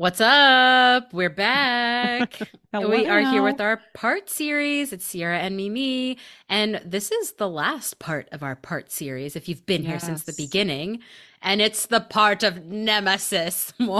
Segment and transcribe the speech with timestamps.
[0.00, 1.12] What's up?
[1.12, 2.40] We're back.
[2.72, 4.94] We are here with our part series.
[4.94, 6.16] It's Ciera and Mimi.
[6.48, 10.22] And this is the last part of our part series, if you've been here since
[10.22, 11.00] the beginning.
[11.42, 13.74] And it's the part of Nemesis.
[13.78, 13.90] Can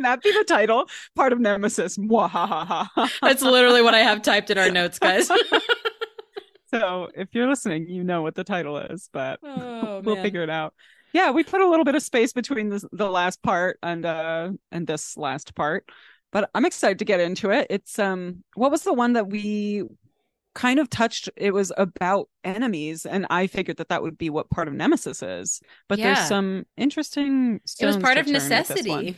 [0.00, 0.86] that be the title?
[1.14, 1.96] Part of Nemesis.
[3.22, 5.30] That's literally what I have typed in our notes, guys.
[6.66, 10.24] so if you're listening, you know what the title is, but Oh, we'll man.
[10.24, 10.74] figure it out.
[11.12, 14.50] Yeah, we put a little bit of space between this, the last part and uh
[14.70, 15.88] and this last part,
[16.32, 17.66] but I'm excited to get into it.
[17.70, 19.84] It's um, what was the one that we
[20.54, 21.28] kind of touched?
[21.36, 25.22] It was about enemies, and I figured that that would be what part of Nemesis
[25.22, 25.60] is.
[25.88, 26.14] But Yeah.
[26.14, 27.60] there's some interesting.
[27.78, 29.04] It was part of turn with this one.
[29.04, 29.16] necessity.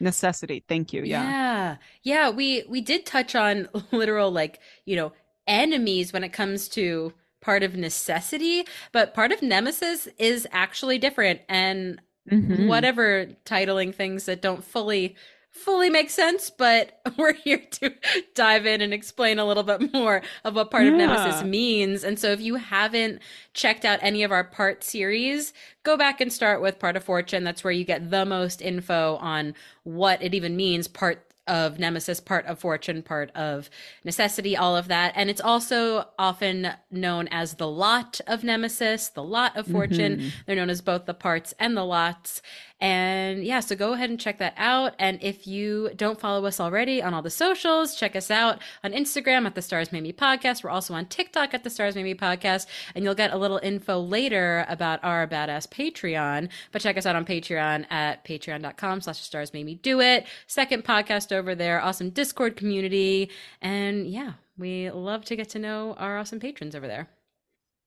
[0.00, 0.64] Necessity.
[0.68, 1.02] Thank you.
[1.04, 1.22] Yeah.
[1.22, 1.76] Yeah.
[2.02, 5.12] Yeah, we we did touch on literal like, you know,
[5.46, 11.40] enemies when it comes to part of necessity, but part of nemesis is actually different
[11.48, 12.00] and
[12.30, 12.66] Mhm.
[12.66, 15.16] whatever titling things that don't fully
[15.50, 17.92] fully make sense, but we're here to
[18.34, 22.04] dive in and explain a little bit more of what part of nemesis means.
[22.04, 23.20] And so if you haven't
[23.54, 27.42] checked out any of our part series, go back and start with part of fortune.
[27.44, 32.20] That's where you get the most info on what it even means, part of nemesis,
[32.20, 33.68] part of fortune, part of
[34.04, 35.12] necessity, all of that.
[35.16, 40.18] And it's also often known as the lot of nemesis, the lot of fortune.
[40.18, 40.30] Mhm.
[40.46, 42.42] They're known as both the parts and the lots.
[42.80, 44.94] And yeah, so go ahead and check that out.
[45.00, 48.92] And if you don't follow us already on all the socials, check us out on
[48.92, 50.62] Instagram at the Stars Made Me Podcast.
[50.62, 52.66] We're also on TikTok at the Stars Made Me Podcast.
[52.94, 56.50] And you'll get a little info later about our badass Patreon.
[56.70, 60.26] But check us out on Patreon at patreon.com slash stars made me do it.
[60.46, 63.30] Second podcast over there, awesome Discord community.
[63.60, 67.08] And yeah, we love to get to know our awesome patrons over there.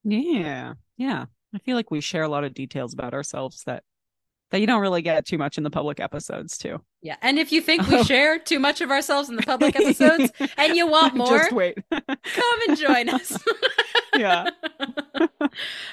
[0.04, 0.74] Yeah.
[0.98, 1.26] Yeah.
[1.54, 3.84] I feel like we share a lot of details about ourselves that
[4.52, 6.82] that you don't really get too much in the public episodes too.
[7.04, 7.16] Yeah.
[7.24, 8.04] And if you think we Oh.
[8.12, 11.78] share too much of ourselves in the public episodes and you want more, Just wait.
[11.90, 13.38] come and join us.
[14.16, 14.50] yeah.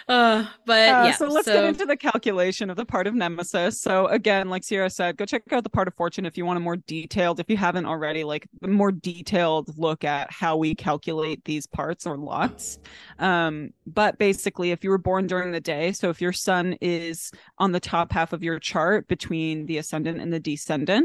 [0.09, 3.81] uh, but Uh, yeah, so let's get into the calculation of the part of Nemesis.
[3.81, 6.57] So again, like Ciera said, go check out the part of Fortune if you want
[6.57, 10.75] a more detailed, if you haven't already, like a more detailed look at how we
[10.75, 12.79] calculate these parts or lots.
[13.19, 17.31] Um, but basically, if you were born during the day, so if your sun is
[17.59, 20.98] on the top half of your chart between the ascendant and the descendant,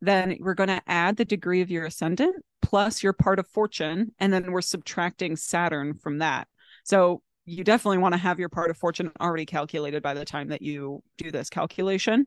[0.00, 4.12] then we're going to add the degree of your ascendant plus your part of fortune,
[4.18, 6.46] and then we're subtracting Saturn from that.
[6.84, 10.48] So you definitely want to have your part of fortune already calculated by the time
[10.48, 12.26] that you do this calculation.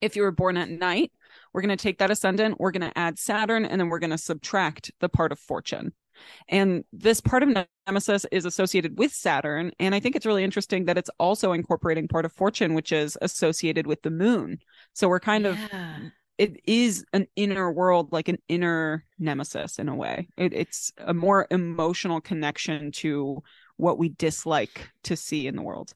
[0.00, 1.12] If you were born at night,
[1.52, 4.10] we're going to take that ascendant, we're going to add Saturn, and then we're going
[4.10, 5.92] to subtract the part of fortune.
[6.48, 7.54] And this part of
[7.86, 9.72] Nemesis is associated with Saturn.
[9.78, 13.16] And I think it's really interesting that it's also incorporating part of fortune, which is
[13.20, 14.58] associated with the moon.
[14.94, 15.98] So we're kind of Yeah.
[16.40, 20.28] It is an inner world, like an inner nemesis in a way.
[20.38, 23.42] It, it's a more emotional connection to
[23.76, 25.92] what we dislike to see in the world.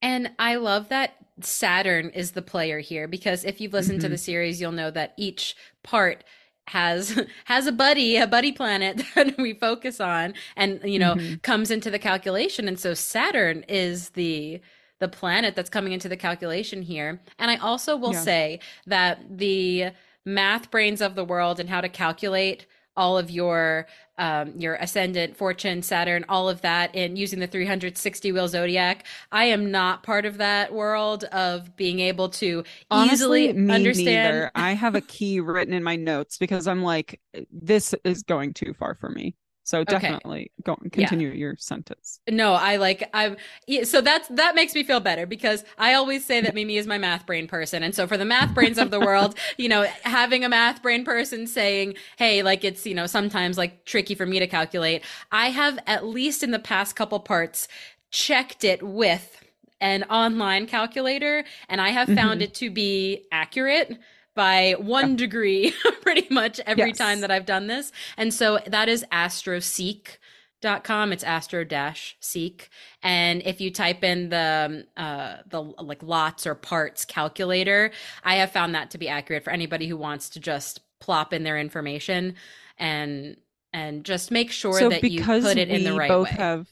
[0.00, 4.10] And I love that Saturn is the player here because if you've listened to Mhm.
[4.10, 6.24] the series, you'll know that each part
[6.68, 11.42] has has a buddy, a buddy planet that we focus on and you know Mhm.
[11.42, 12.68] comes into the calculation.
[12.68, 14.60] And so Saturn is the
[15.02, 17.20] the planet that's coming into the calculation here.
[17.38, 18.20] And I also will Yeah.
[18.20, 19.90] say that the
[20.24, 23.86] math brains of the world and how to calculate all of your
[24.18, 29.06] um, your ascendant, fortune, Saturn, all of that, in using the 360 wheel zodiac.
[29.32, 34.22] I am not part of that world of being able to Honestly, easily me understand.
[34.22, 34.50] neither.
[34.54, 37.20] I have a key written in my notes because I'm like,
[37.50, 39.34] this is going too far for me.
[39.64, 42.20] So definitely go continue your sentence.
[42.30, 43.36] No, I like I'm
[43.66, 46.86] yeah, so that's that makes me feel better because I always say that Mimi is
[46.86, 47.82] my math brain person.
[47.82, 51.04] And so for the math brains of the world, you know, having a math brain
[51.04, 55.50] person saying, "Hey, like it's, you know, sometimes like tricky for me to calculate." I
[55.50, 57.66] have at least in the past couple parts
[58.12, 59.42] checked it with
[59.80, 62.42] an online calculator and I have found Mhm.
[62.42, 63.98] it to be accurate
[64.34, 66.98] by one degree pretty much every Yes.
[66.98, 67.92] time that I've done this.
[68.16, 71.12] And so that is astroseek.com.
[71.12, 72.70] It's astro dash seek.
[73.02, 77.90] And if you type in the, um, uh, the like lots or parts calculator,
[78.24, 81.42] I have found that to be accurate for anybody who wants to just plop in
[81.42, 82.36] their information
[82.78, 83.36] and,
[83.72, 86.36] and just make sure so that you put it in the we right both way.
[86.36, 86.68] have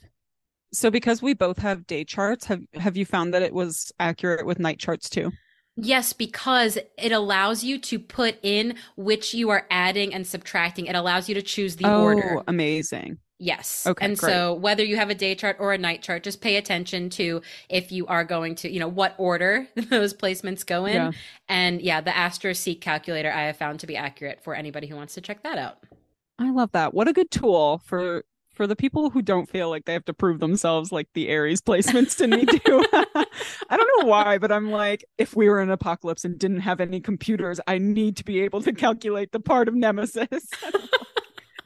[0.72, 4.46] so because we both have day charts, have have you found that it was accurate
[4.46, 5.32] with night charts too?
[5.76, 10.86] Yes, because it allows you to put in which you are adding and subtracting.
[10.86, 12.42] It allows you to choose the oh, order.
[12.46, 13.18] amazing.
[13.38, 13.86] Yes.
[13.86, 14.30] Okay, and great.
[14.30, 17.40] so whether you have a day chart or a night chart, just pay attention to
[17.70, 20.94] if you are going to, you know, what order those placements go in.
[20.94, 21.12] Yeah.
[21.48, 24.96] And yeah, the Astro Seek calculator I have found to be accurate for anybody who
[24.96, 25.78] wants to check that out.
[26.38, 26.92] I love that.
[26.92, 28.24] What a good tool for
[28.60, 31.62] for the people who don't feel like they have to prove themselves like the Aries
[31.62, 32.84] placements to me do.
[32.92, 36.60] I don't know why, but I'm like, if we were in an apocalypse and didn't
[36.60, 40.28] have any computers, I need to be able to calculate the part of Nemesis.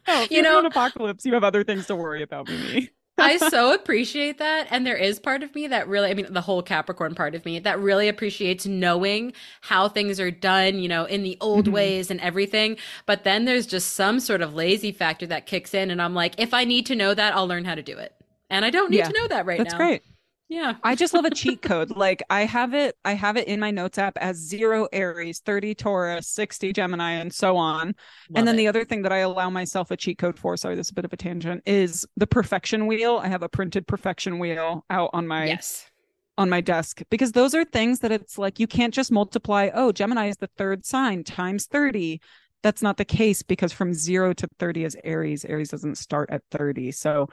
[0.06, 2.90] oh, if You know- an apocalypse, you have other things to worry about, Mimi.
[3.18, 4.66] I so appreciate that.
[4.70, 7.44] And there is part of me that really, I mean, the whole Capricorn part of
[7.44, 9.32] me that really appreciates knowing
[9.62, 11.68] how things are done, you know, in the old Mhm.
[11.68, 12.76] ways and everything.
[13.06, 15.90] But then there's just some sort of lazy factor that kicks in.
[15.90, 18.14] And I'm like, if I need to know that, I'll learn how to do it.
[18.50, 19.86] And I don't need Yeah, to know that right That's now.
[19.86, 20.02] great.
[20.48, 20.74] Yeah.
[20.82, 21.90] I just love a cheat code.
[21.96, 25.74] Like I have it, I have it in my notes app as zero Aries, 30
[25.74, 27.94] Taurus, 60 Gemini, and so on.
[28.34, 30.88] and then the other thing that I allow myself a cheat code for, sorry, this
[30.88, 33.20] is a bit of a tangent, is the perfection wheel.
[33.22, 35.90] I have a printed perfection wheel out on my yes.
[36.36, 39.92] on my desk because those are things that it's like you can't just multiply, oh,
[39.92, 42.20] Gemini is the third sign times 30.
[42.62, 45.44] That's not the case because from 0 to 30 is Aries.
[45.44, 46.92] Aries doesn't start at 30.
[46.92, 47.28] So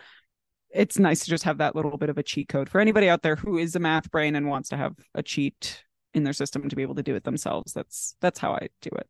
[0.74, 3.22] it's nice to just have that little bit of a cheat code for anybody out
[3.22, 5.84] there who is a math brain and wants to have a cheat
[6.14, 7.74] in their system to be able to do it themselves.
[7.74, 9.08] That's that's how I do it.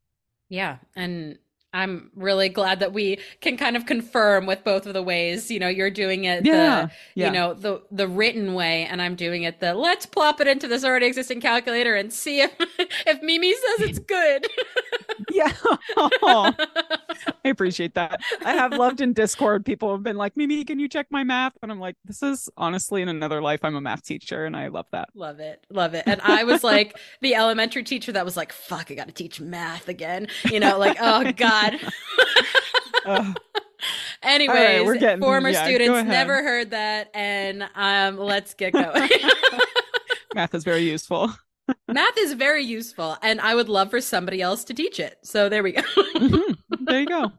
[0.50, 0.78] Yeah.
[0.96, 1.38] And
[1.74, 5.50] I'm really glad that we can kind of confirm with both of the ways.
[5.50, 6.88] You know, you're doing it Yeah.
[6.88, 7.28] the Yeah.
[7.28, 10.68] you know, the the written way, and I'm doing it the let's plop it into
[10.68, 12.52] this already existing calculator and see if
[13.08, 14.46] if Mimi says it's good.
[15.32, 15.54] yeah.
[15.98, 16.54] Aw.
[17.46, 18.22] I appreciate that.
[18.44, 19.66] I have loved in Discord.
[19.66, 21.54] People have been like, Mimi, can you check my math?
[21.64, 23.62] And I'm like, this is honestly in another life.
[23.64, 25.10] I'm a math teacher and I love that.
[25.16, 25.66] Love it.
[25.70, 26.04] Love it.
[26.06, 29.40] And I was like the elementary teacher that was like, fuck, I got to teach
[29.40, 30.28] math again.
[30.52, 31.61] You know, like, oh God.
[33.06, 33.38] Ugh.
[34.24, 37.10] Anyways, we're getting- former yeah, students never heard that.
[37.16, 39.10] And um, let's get going.
[40.36, 41.34] math is very useful.
[41.88, 45.18] math is very useful, and I would love for somebody else to teach it.
[45.24, 45.82] So there we go.
[46.16, 46.58] Mhm.
[46.82, 47.32] There you go.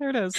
[0.00, 0.34] There it is.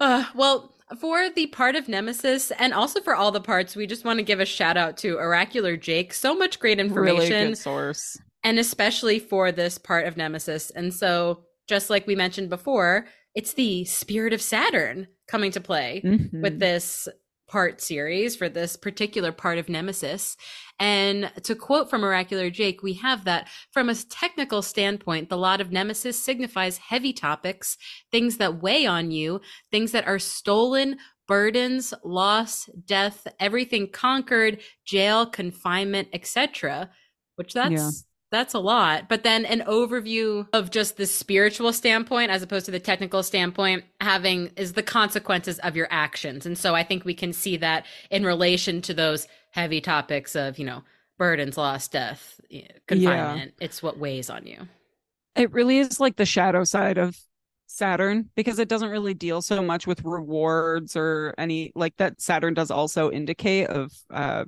[0.00, 4.04] Uh, well, for the part of Nemesis and also for all the parts, we just
[4.04, 6.14] want to give a shout out to Oracular Jake.
[6.14, 7.30] So much great information.
[7.32, 8.16] Really good source.
[8.42, 10.70] and especially for this part of Nemesis.
[10.70, 16.02] And so, just like we mentioned before, it's the spirit of Saturn coming to play
[16.04, 16.42] Mhm.
[16.42, 17.08] with this
[17.46, 20.36] part series for this particular part of Nemesis.
[20.80, 25.60] And to quote from Oracular Jake, we have that from a technical standpoint, the lot
[25.60, 27.76] of Nemesis signifies heavy topics,
[28.10, 29.40] things that weigh on you,
[29.70, 36.90] things that are stolen, burdens, loss, death, everything conquered, jail, confinement, etc.
[37.36, 37.90] Which that's Yeah.
[38.34, 39.08] That's a lot.
[39.08, 43.84] But then an overview of just the spiritual standpoint as opposed to the technical standpoint
[44.00, 46.44] having is the consequences of your actions.
[46.44, 50.58] And so I think we can see that in relation to those heavy topics of,
[50.58, 50.82] you know,
[51.16, 52.40] burdens, loss, death,
[52.86, 53.54] confinement.
[53.60, 54.68] It's what weighs on you.
[55.36, 57.16] It really is like the shadow side of
[57.66, 62.54] Saturn because it doesn't really deal so much with rewards or any like that Saturn
[62.54, 64.44] does also indicate of uh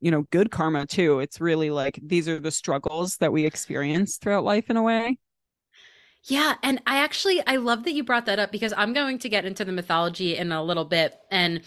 [0.00, 1.20] you know good karma too.
[1.20, 5.18] It's really like these are the struggles that we experience throughout life in a way.
[6.24, 9.28] Yeah, and I actually I love that you brought that up because I'm going to
[9.28, 11.62] get into the mythology in a little bit and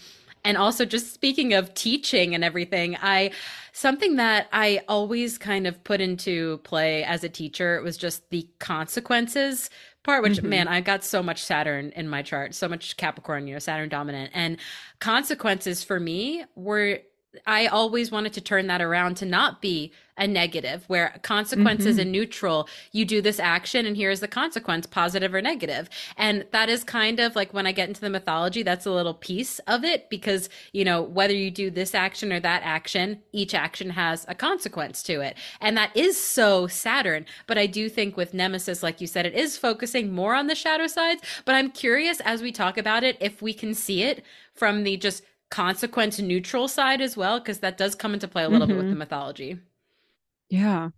[0.46, 3.32] and also just speaking of teaching and everything, I
[3.72, 8.46] something that I always kind of put into play as a teacher was just the
[8.60, 9.70] consequences
[10.04, 10.44] part which Mhm.
[10.44, 13.88] man, I got so much Saturn in my chart, so much Capricorn, you know, Saturn
[13.88, 14.58] dominant and
[15.00, 17.00] consequences for me were
[17.46, 22.02] I always wanted to turn that around to not be a negative, where consequences Mhm.
[22.02, 25.90] and neutral, you do this action and here's the consequence, positive or negative.
[26.16, 29.14] And that is kind of like when I get into the mythology, that's a little
[29.14, 33.54] piece of it because, you know, whether you do this action or that action, each
[33.54, 35.36] action has a consequence to it.
[35.60, 37.26] And that is so Saturn.
[37.48, 40.54] But I do think with Nemesis, like you said, it is focusing more on the
[40.54, 41.22] shadow sides.
[41.44, 44.24] But I'm curious as we talk about it, if we can see it
[44.54, 48.48] from the just consequence neutral side as well, because that does come into play a
[48.48, 49.58] little bit with the mythology.
[50.48, 50.90] Yeah.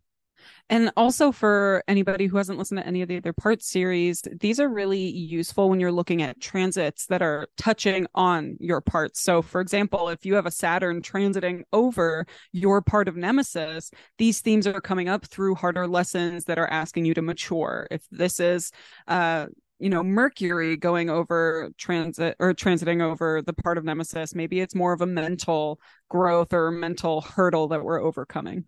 [0.69, 4.59] And also for anybody who hasn't listened to any of the other parts series, these
[4.59, 9.23] are really useful when you're looking at transits that are touching on your parts.
[9.23, 14.41] So, for example, if you have a Saturn transiting over your part of Nemesis, these
[14.41, 17.87] themes are coming up through harder lessons that are asking you to mature.
[17.91, 18.73] If this is,
[19.07, 19.47] uh,
[19.79, 24.75] you know, Mercury going over transit or transiting over the part of Nemesis, maybe it's
[24.75, 28.65] more of a mental growth or mental hurdle that we're overcoming.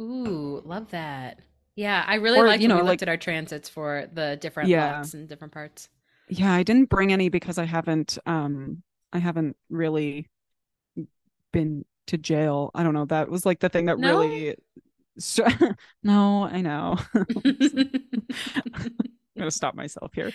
[0.00, 1.40] Ooh, love that.
[1.76, 4.36] Yeah, I really Or, liked you know, we like- looked at our transits for the
[4.40, 4.96] different Yeah.
[4.98, 5.88] lots and different parts.
[6.28, 8.82] Yeah, I didn't bring any because I haven't um
[9.12, 10.28] I haven't really
[11.52, 12.70] been to jail.
[12.74, 13.04] I don't know.
[13.06, 14.20] That was like the thing that No?
[14.20, 14.56] really.
[16.02, 16.96] no, I know.
[19.42, 20.30] I'm gonna stop myself here.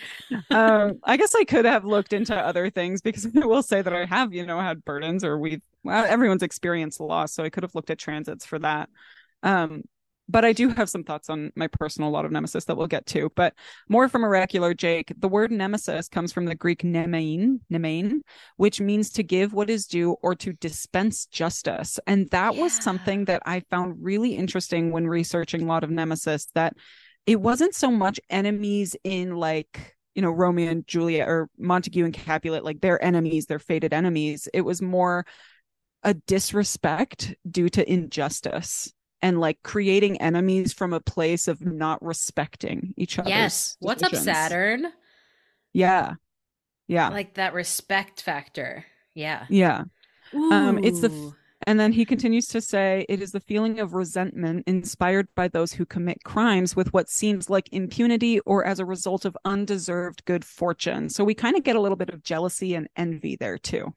[0.50, 3.92] Um, I guess I could have looked into other things because I will say that
[3.92, 7.62] I have, you know, had burdens or we've well, everyone's experienced loss, so I could
[7.62, 8.90] have looked at transits for that.
[9.42, 9.84] Um,
[10.28, 13.06] but I do have some thoughts on my personal lot of nemesis that we'll get
[13.06, 13.30] to.
[13.34, 13.54] But
[13.88, 18.20] more from oracular Jake, the word nemesis comes from the Greek nemein, nemein,
[18.56, 21.98] which means to give what is due or to dispense justice.
[22.06, 26.74] And that was something that I found really interesting when researching lot of nemesis that
[27.28, 32.14] it wasn't so much enemies in like you know romeo and juliet or montague and
[32.14, 35.26] capulet like they're enemies they're fated enemies it was more
[36.02, 42.94] a disrespect due to injustice and like creating enemies from a place of not respecting
[42.96, 43.76] each other yes.
[43.80, 44.86] What's up, Saturn?
[45.72, 46.14] yeah
[46.86, 48.86] yeah Like that respect factor.
[49.14, 49.46] Yeah.
[49.50, 49.84] yeah
[50.32, 51.34] Um, it's the Ooh.
[51.68, 55.74] And then he continues to say it is the feeling of resentment inspired by those
[55.74, 60.46] who commit crimes with what seems like impunity or as a result of undeserved good
[60.46, 61.10] fortune.
[61.10, 63.92] So we kind of get a little bit of jealousy and envy there too.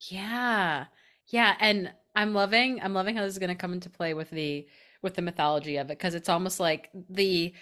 [0.00, 0.86] Yeah.
[1.28, 4.30] Yeah, and I'm loving I'm loving how this is going to come into play with
[4.30, 4.66] the
[5.00, 7.54] with the mythology of it because it's almost like the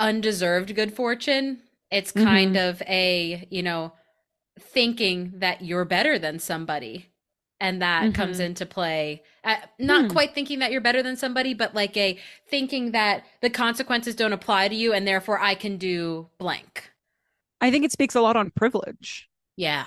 [0.00, 1.60] undeserved good fortune.
[1.92, 2.68] It's kind mm-hmm.
[2.68, 3.92] of a, you know,
[4.58, 7.12] thinking that you're better than somebody.
[7.58, 8.46] And that comes Mhm.
[8.46, 9.22] into play.
[9.42, 10.10] Uh, not Hmm.
[10.10, 14.34] quite thinking that you're better than somebody, but like a thinking that the consequences don't
[14.34, 16.90] apply to you and therefore I can do blank.
[17.60, 19.86] I think it speaks a lot on privilege Yeah.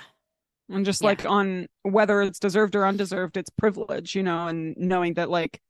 [0.68, 1.06] and just Yeah.
[1.10, 5.60] like on whether it's deserved or undeserved, it's privilege, you know, and knowing that like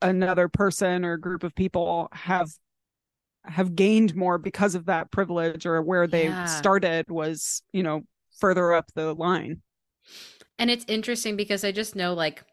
[0.00, 2.50] another person or group of people have
[3.44, 6.44] have gained more because of that privilege or where they Yeah.
[6.44, 8.02] started was, you know,
[8.38, 9.62] further up the line.
[10.60, 12.44] And it's interesting because I just know, like,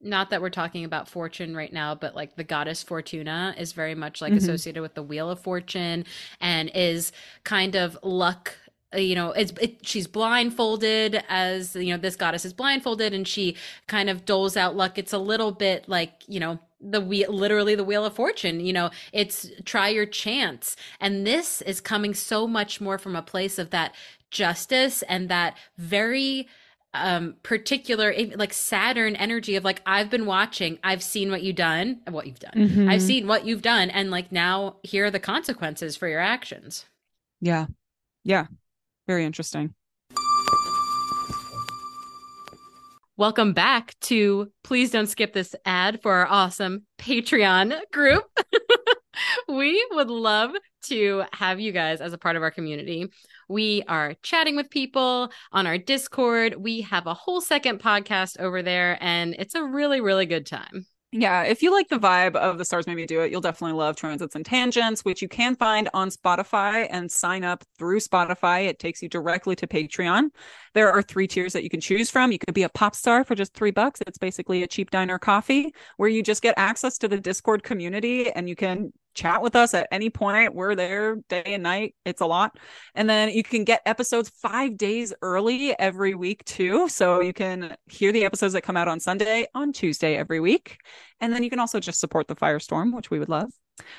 [0.00, 3.94] not that we're talking about fortune right now, but like the goddess Fortuna is very
[3.94, 4.36] much like Mhm.
[4.38, 6.06] associated with the wheel of fortune
[6.40, 7.12] and is
[7.44, 8.54] kind of luck.
[8.94, 13.28] uh, You know, it's it, she's blindfolded as you know this goddess is blindfolded and
[13.28, 13.56] she
[13.86, 14.98] kind of doles out luck.
[14.98, 18.60] It's a little bit like you know the wheel, literally the wheel of fortune.
[18.60, 23.22] You know, it's try your chance, and this is coming so much more from a
[23.22, 23.94] place of that
[24.30, 26.48] justice and that very
[26.94, 32.00] um particular like saturn energy of like i've been watching i've seen what you've done
[32.10, 32.88] what you've done Mhm.
[32.90, 36.84] i've seen what you've done and like now here are the consequences for your actions
[37.40, 37.66] Yeah.
[38.24, 38.46] Yeah.
[39.08, 39.74] Very interesting.
[43.16, 48.24] Welcome back to please don't skip this ad for our awesome patreon group.
[49.48, 50.52] We would love
[50.84, 53.08] to have you guys as a part of our community.
[53.48, 56.56] We are chatting with people on our discord.
[56.56, 60.86] We have a whole second podcast over there and it's a really really good time
[61.14, 63.76] Yeah, if you like the vibe of The Stars Made Me Do It, you'll definitely
[63.76, 68.66] love Transits and Tangents, which you can find on Spotify and sign up through Spotify.
[68.66, 70.30] It takes you directly to Patreon.
[70.72, 72.32] There are three tiers that you can choose from.
[72.32, 74.00] You could be a pop star for just three bucks.
[74.06, 78.30] It's basically a cheap diner coffee where you just get access to the Discord community
[78.32, 80.54] and you can chat with us at any point.
[80.54, 81.94] We're there day and night.
[82.04, 82.58] It's a lot.
[82.94, 86.88] And then you can get episodes five days early every week too.
[86.88, 90.78] So you can hear the episodes that come out on Sunday on Tuesday every week.
[91.20, 93.50] And then you can also just support the Firestorm, which we would love.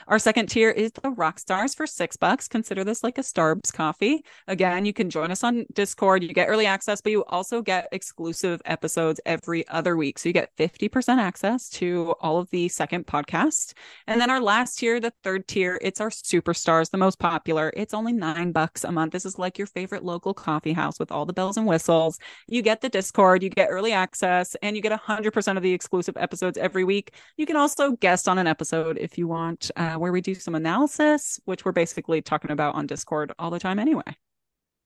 [0.08, 2.48] Our second tier is the rock stars for six bucks.
[2.48, 4.24] Consider this like a Starbucks coffee.
[4.48, 6.24] Again, you can join us on Discord.
[6.24, 10.20] You get early access, but you also get exclusive episodes every other week.
[10.20, 13.74] So you get 50% access to all of the second podcast.
[14.08, 17.72] And then our last tier, the third tier, it's our superstars, the most popular.
[17.76, 19.14] It's only nine bucks a month.
[19.14, 22.20] This is like your favorite local coffee house with all the bells and whistles.
[22.48, 26.18] You get the Discord, you get early access, and you get 100% of the exclusive
[26.18, 27.14] episodes every week.
[27.38, 30.56] You can also guest on an episode if you want, uh, where we do some
[30.56, 34.18] analysis, which we're basically talking about on Discord all the time anyway.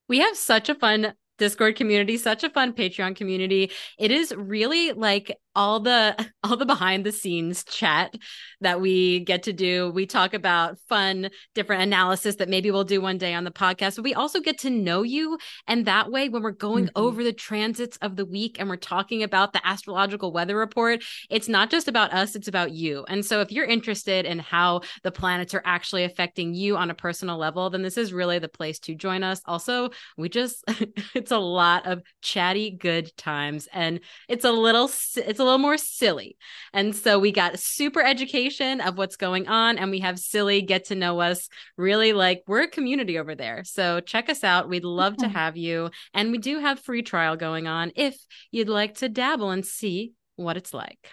[0.07, 3.71] We have such a fun Discord community, such a fun Patreon community.
[3.99, 8.15] It is really like all the all the behind the scenes chat
[8.61, 9.89] that we get to do.
[9.91, 13.95] We talk about fun different analysis that maybe we'll do one day on the podcast.
[13.97, 15.37] But we also get to know you
[15.67, 16.91] and that way when we're going Mhm.
[16.95, 21.47] over the transits of the week and we're talking about the astrological weather report, it's
[21.47, 23.03] not just about us, it's about you.
[23.09, 26.95] And so if you're interested in how the planets are actually affecting you on a
[26.95, 29.41] personal level, then this is really the place to join us.
[29.45, 30.63] Also, we just
[31.15, 33.99] it's a lot of chatty good times and
[34.29, 36.37] it's a little it's a little more silly.
[36.73, 40.85] And so we got super education of what's going on, and we have silly get
[40.85, 41.49] to know us.
[41.77, 43.63] Really, like we're a community over there.
[43.63, 44.69] So check us out.
[44.69, 45.89] We'd love to have you.
[46.13, 48.17] And we do have free trial going on if
[48.51, 51.09] you'd like to dabble and see what it's like.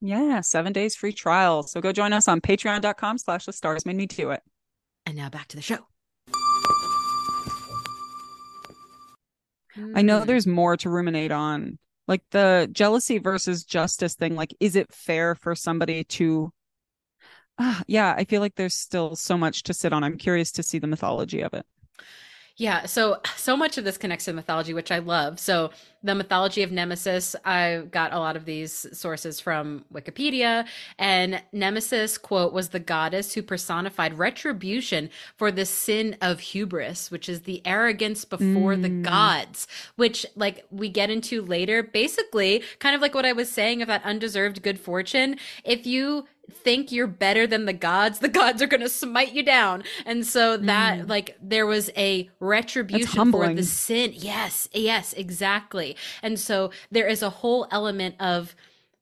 [0.00, 1.64] Yeah, seven days free trial.
[1.64, 4.42] So go join us on patreon.com slash the stars made me do it.
[5.06, 5.78] And now back to the show.
[9.94, 10.26] I know hmm.
[10.26, 11.78] there's more to ruminate on.
[12.08, 16.52] Like the jealousy versus justice thing, like, is it fair for somebody to
[17.58, 20.04] uh, yeah, I feel like there's still so much to sit on.
[20.04, 21.66] I'm curious to see the mythology of it.
[22.56, 25.38] Yeah, so so much of this connects to mythology, which I love.
[25.38, 25.70] So
[26.02, 30.66] the mythology of Nemesis, I got a lot of these sources from Wikipedia,
[30.98, 37.28] and Nemesis quote was the goddess who personified retribution for the sin of hubris, which
[37.28, 38.82] is the arrogance before mm.
[38.82, 41.82] the gods, which like we get into later.
[41.82, 45.36] Basically, kind of like what I was saying of that undeserved good fortune.
[45.64, 49.42] If you think you're better than the gods, the gods are going to smite you
[49.42, 49.84] down.
[50.06, 51.08] And so that, mm.
[51.08, 54.12] like, there was a retribution for the sin.
[54.14, 55.87] Yes, yes, exactly.
[56.22, 58.54] And so there is a whole element of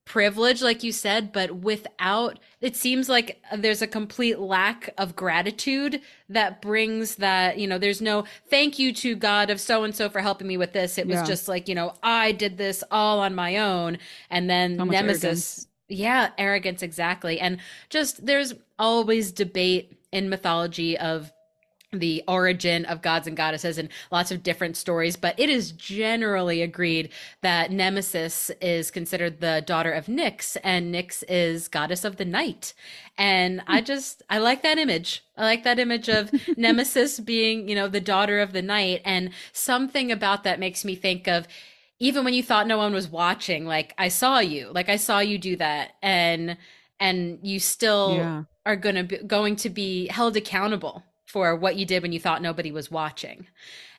[0.04, 6.00] privilege, like you said, but without, it seems like there's a complete lack of gratitude
[6.28, 10.08] that brings that, you know, there's no thank you to God of so and so
[10.08, 10.96] for helping me with this.
[10.96, 11.24] It was yeah.
[11.24, 13.98] just like, you know, I did this all on my own.
[14.30, 15.24] And then Nemesis.
[15.24, 17.38] Arrogance yeah, arrogance, exactly.
[17.40, 17.58] And
[17.90, 21.32] just there's always debate in mythology of
[21.92, 26.62] the origin of gods and goddesses and lots of different stories, but it is generally
[26.62, 27.10] agreed
[27.42, 32.74] that Nemesis is considered the daughter of Nyx and Nyx is goddess of the night.
[33.16, 33.84] And I hmm.
[33.84, 35.24] just, I like that image.
[35.36, 39.02] I like that image of Nemesis being, you know, the daughter of the night.
[39.04, 41.46] And something about that makes me think of
[41.98, 45.18] even when you thought no one was watching like i saw you like i saw
[45.18, 46.58] you do that and
[47.00, 48.42] and you still yeah.
[48.66, 52.20] are going to be going to be held accountable for what you did when you
[52.20, 53.46] thought nobody was watching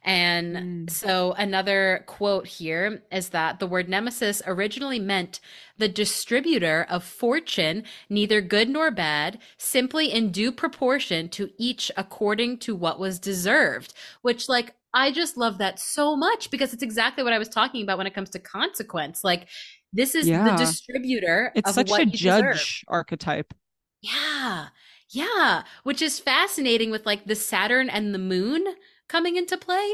[0.07, 0.89] and mm.
[0.89, 5.41] so another quote here is that the word nemesis originally meant
[5.77, 12.59] the distributor of fortune, neither good nor bad, simply in due proportion to each according
[12.59, 17.25] to what was deserved, which like I just love that so much because it's exactly
[17.25, 19.25] what I was talking about when it comes to consequence.
[19.25, 19.47] Like
[19.91, 20.49] this is yeah.
[20.49, 21.51] the distributor.
[21.53, 22.83] It's such a judge deserve.
[22.87, 23.53] archetype.
[24.01, 24.67] Yeah.
[25.09, 25.63] Yeah.
[25.83, 28.65] Which is fascinating with like the Saturn and the moon
[29.07, 29.93] coming into play.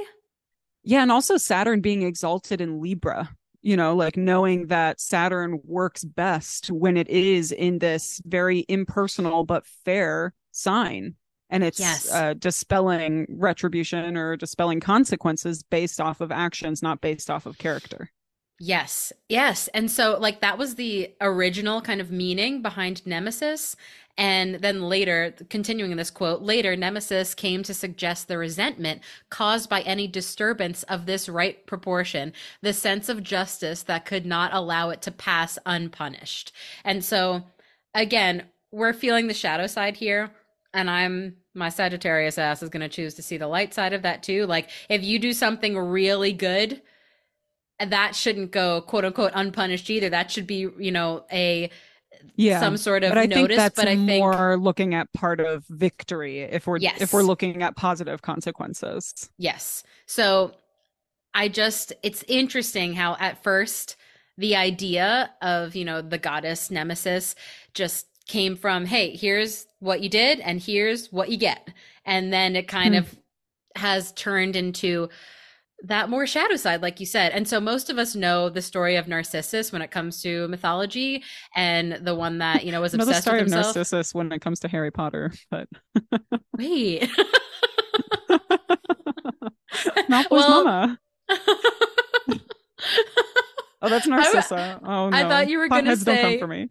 [0.84, 1.02] Yeah.
[1.02, 3.30] And also Saturn being exalted in Libra,
[3.62, 9.44] you know, like knowing that Saturn works best when it is in this very impersonal
[9.46, 11.16] but fair sign
[11.54, 12.12] and it's yes.
[12.12, 18.10] uh, dispelling retribution or dispelling consequences based off of actions not based off of character
[18.60, 19.12] Yes.
[19.30, 19.68] Yes.
[19.74, 23.76] And so like that was the original kind of meaning behind Nemesis.
[24.16, 29.70] And then later, continuing in this quote, later Nemesis came to suggest the resentment caused
[29.70, 34.92] by any disturbance of this right proportion, the sense of justice that could not allow
[34.92, 36.54] it to pass unpunished.
[36.86, 37.44] And so
[37.96, 40.32] again, we're feeling the shadow side here
[40.74, 44.02] and I'm my Sagittarius ass is going to choose to see the light side of
[44.04, 44.46] that too.
[44.46, 46.82] Like if you do something really good,
[47.86, 50.10] that shouldn't go quote unquote unpunished either.
[50.10, 51.70] That should be, you know, a
[52.36, 53.48] yeah some sort of but I notice.
[53.48, 57.02] Think that's but I think more looking at part of victory if we're yes.
[57.02, 59.30] if we're looking at positive consequences.
[59.38, 59.84] Yes.
[60.06, 60.54] So
[61.34, 63.98] I just it's interesting how at first
[64.38, 67.36] the idea of, you know, the goddess nemesis
[67.74, 71.70] just came from, hey, here's what you did and here's what you get.
[72.06, 73.00] And then it kind hmm.
[73.00, 73.16] of
[73.76, 75.10] has turned into
[75.84, 77.34] that more shadow side, like you said.
[77.34, 81.24] And so most of us know the story of Narcissus when it comes to mythology
[81.56, 83.72] and the one that, you know, was obsessed the story with himself.
[83.72, 85.68] of Narcissus when it comes to Harry Potter, but
[86.58, 87.10] wait.
[90.10, 90.64] Malfoy's well...
[90.64, 91.00] mama.
[93.82, 94.80] oh, that's Narcissa.
[94.84, 95.18] oh no.
[95.18, 96.70] I thought you were going to say don't come for me.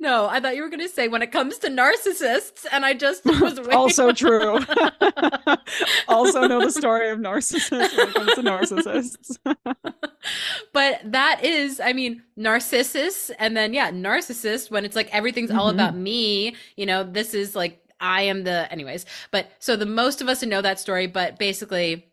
[0.00, 2.94] No, I thought you were going to say when it comes to narcissists, and I
[2.94, 4.58] just was also true.
[6.08, 9.38] also know the story of narcissists when it comes to narcissists.
[10.72, 15.58] but that is, I mean, narcissus, and then yeah, narcissist when it's like everything's mm-hmm.
[15.58, 16.56] all about me.
[16.76, 19.06] You know, this is like I am the, anyways.
[19.30, 22.08] But so the most of us know that story, but basically,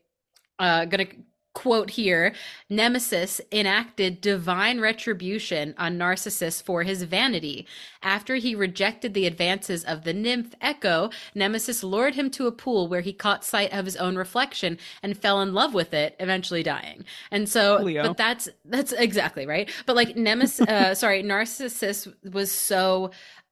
[0.59, 1.07] uh, gonna
[1.53, 2.33] quote here
[2.69, 7.67] Nemesis enacted divine retribution on Narcissus for his vanity.
[8.01, 12.87] After he rejected the advances of the nymph Echo, Nemesis lured him to a pool
[12.87, 16.63] where he caught sight of his own reflection and fell in love with it, eventually
[16.63, 17.03] dying.
[17.29, 18.03] And so, Leo.
[18.07, 19.69] but that's, that's exactly right.
[19.85, 23.11] But like Nemesis, uh, sorry, Narcissus was so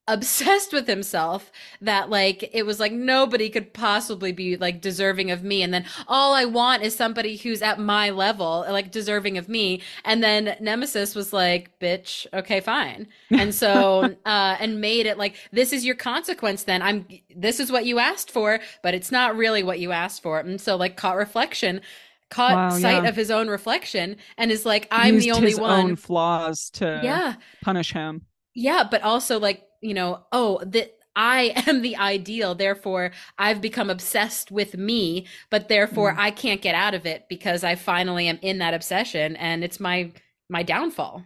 [0.10, 5.44] obsessed with himself that like it was like nobody could possibly be like deserving of
[5.44, 5.62] me.
[5.64, 9.82] And then all i want is somebody who's at my level like deserving of me.
[10.04, 13.08] And then nemesis was like bitch okay fine.
[13.32, 16.82] And so uh and made it like this is your consequence then.
[16.82, 20.40] I'm this is what you asked for but it's not really what you asked for.
[20.40, 21.82] And so like caught reflection
[22.30, 23.10] caught Wow, sight yeah.
[23.10, 25.72] of his own reflection and is like i'm Used the only his one.
[25.72, 27.36] own flaws to yeah.
[27.62, 28.22] punish him.
[28.54, 33.90] yeah, but also like, you know, oh, that I am the ideal, therefore I've become
[33.90, 36.20] obsessed with me, but therefore Mm.
[36.20, 39.80] I can't get out of it because I finally am in that obsession and it's
[39.80, 40.12] my
[40.50, 41.24] my downfall.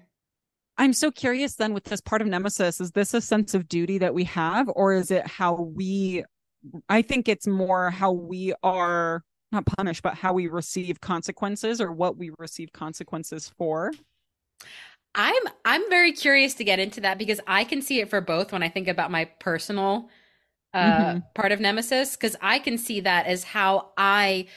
[0.78, 4.00] I'm so curious then with this part of Nemesis, is this a sense of duty
[4.00, 6.24] that we have, or is it how we
[6.90, 11.92] I think it's more how we are not punished, but how we receive consequences or
[11.92, 13.92] what we receive consequences for.
[15.16, 18.52] I'm I'm very curious to get into that because I can see it for both
[18.52, 20.10] when I think about my personal
[20.74, 21.24] uh Mhm.
[21.36, 24.48] part of Nemesis because I can see that as how I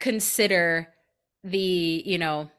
[0.00, 0.94] consider
[1.44, 2.50] the, you know,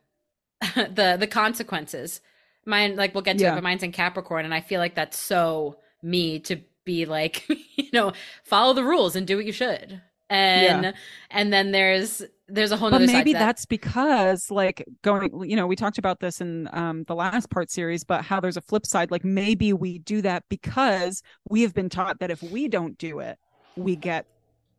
[0.75, 2.21] the the consequences.
[2.65, 5.17] Mine like we'll get to it, but mine's in Capricorn and I feel like that's
[5.19, 8.13] so me to be like, you know,
[8.43, 10.01] follow the rules and do what you should.
[10.29, 10.93] And
[11.29, 13.39] and then there's there's a whole But maybe that.
[13.39, 17.69] that's because like going, you know, we talked about this in um the last part
[17.69, 19.11] series, but how there's a flip side.
[19.11, 23.19] Like maybe we do that because we have been taught that if we don't do
[23.19, 23.37] it,
[23.75, 24.25] we get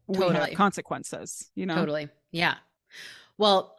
[0.08, 1.74] we have consequences, you know.
[1.74, 2.08] Totally.
[2.32, 2.54] Yeah.
[3.38, 3.75] Well,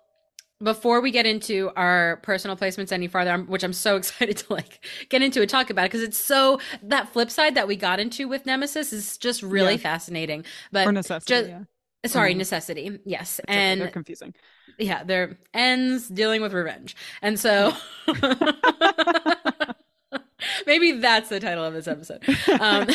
[0.64, 4.84] before we get into our personal placements any farther, which I'm so excited to like
[5.10, 8.00] get into and talk about it because it's so that flip side that we got
[8.00, 9.78] into with Nemesis is just really Yeah.
[9.80, 10.46] fascinating.
[10.72, 11.44] But Or necessity.
[11.44, 12.10] ju- yeah.
[12.10, 12.38] sorry, Mhm.
[12.38, 13.00] necessity.
[13.06, 13.40] Yes.
[13.40, 14.34] It's and they're confusing.
[14.80, 16.96] yeah, they're ends dealing with revenge.
[17.22, 17.74] And so
[20.66, 22.24] maybe that's the title of this episode.
[22.60, 22.88] Um,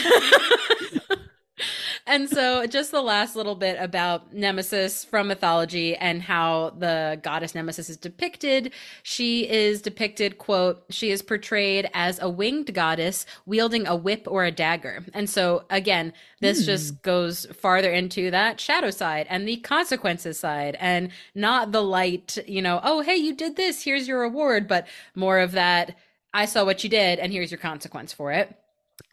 [2.06, 7.54] and so just the last little bit about Nemesis from mythology and how the goddess
[7.54, 8.72] Nemesis is depicted.
[9.02, 14.44] She is depicted, quote, she is portrayed as a winged goddess wielding a whip or
[14.44, 15.04] a dagger.
[15.14, 16.66] And so again, this Hmm.
[16.66, 22.38] just goes farther into that shadow side and the consequences side and not the light,
[22.46, 25.96] you know, oh, hey, you did this, here's your reward, but more of that,
[26.34, 28.56] I saw what you did and here's your consequence for it.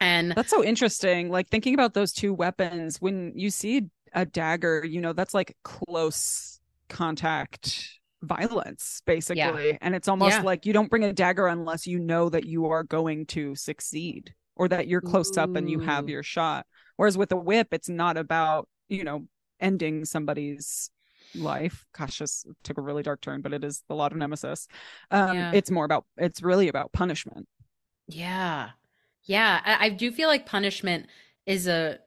[0.00, 1.30] And That's so interesting.
[1.30, 5.56] Like thinking about those two weapons, when you see a dagger, you know, that's like
[5.62, 7.88] close contact
[8.22, 9.78] violence, basically.
[9.80, 10.42] And it's almost Yeah.
[10.42, 14.34] like you don't bring a dagger unless you know that you are going to succeed
[14.56, 16.66] or that you're close up and you have your shot.
[16.96, 19.26] Whereas with a whip, it's not about, you know,
[19.58, 20.90] ending somebody's
[21.34, 21.86] life.
[21.96, 24.68] Gosh, this took a really dark turn, but it is the lot of nemesis.
[25.10, 25.52] Um, Yeah.
[25.54, 27.48] It's more about, it's really about punishment.
[28.08, 28.70] Yeah.
[29.30, 31.06] Yeah, I, I do feel like punishment
[31.46, 32.00] is a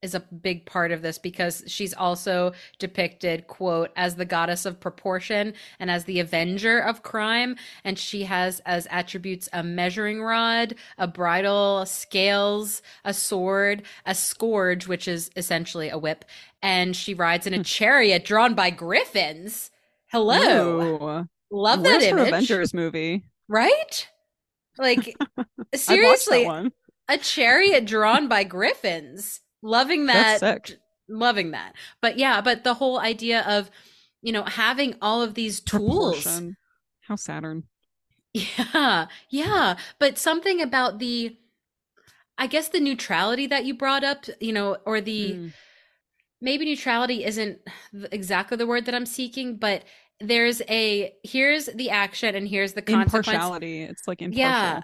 [0.00, 4.80] is a big part of this because she's also depicted, quote, as the goddess of
[4.80, 7.56] proportion and as the avenger of crime.
[7.84, 14.88] And she has as attributes a measuring rod, a bridle, scales, a sword, a scourge,
[14.88, 16.24] which is essentially a whip,
[16.62, 17.64] and she rides in a hmm.
[17.64, 19.70] chariot drawn by griffins.
[20.06, 20.80] Hello.
[20.80, 21.28] Ooh.
[21.50, 22.28] Love Where's that image.
[22.28, 23.26] Avengers movie?
[23.46, 24.08] Right?
[24.82, 26.70] Like I'd watch that seriously,
[27.08, 29.40] a chariot drawn by griffins.
[29.62, 30.74] Loving that.
[31.08, 31.74] Loving that.
[32.00, 33.70] But yeah, but the whole idea of,
[34.22, 36.22] you know, having all of these tools.
[36.24, 36.56] Proportion.
[37.02, 37.64] How Saturn.
[38.34, 39.06] Yeah.
[39.28, 39.76] Yeah.
[39.98, 41.36] But something about the,
[42.38, 45.52] I guess the neutrality that you brought up, you know, or the, Mm.
[46.40, 47.58] maybe neutrality isn't
[48.10, 49.84] exactly the word that I'm seeking, but
[50.22, 53.28] there's a, here's the action and here's the consequence.
[53.28, 53.82] Impartiality.
[53.82, 54.40] It's like impartial.
[54.40, 54.80] Yeah.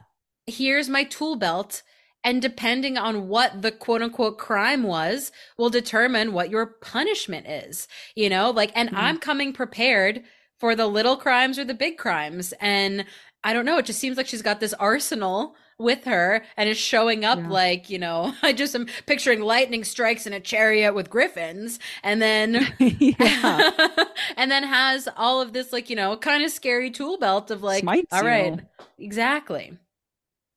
[0.47, 1.83] Here's my tool belt.
[2.25, 7.87] And depending on what the quote unquote crime was, will determine what your punishment is.
[8.17, 8.97] You know, like, and Mhm.
[8.97, 10.25] I'm coming prepared
[10.59, 12.53] for the little crimes or the big crimes.
[12.61, 13.05] And
[13.45, 16.77] I don't know, it just seems like she's got this arsenal with her and is
[16.77, 17.49] showing up Yeah.
[17.49, 22.21] like, you know, I just am picturing lightning strikes in a chariot with griffins and
[22.21, 23.71] then yeah.
[24.37, 27.63] and then has all of this like you know kind of scary tool belt of
[27.63, 29.05] like Smites all right you.
[29.05, 29.79] exactly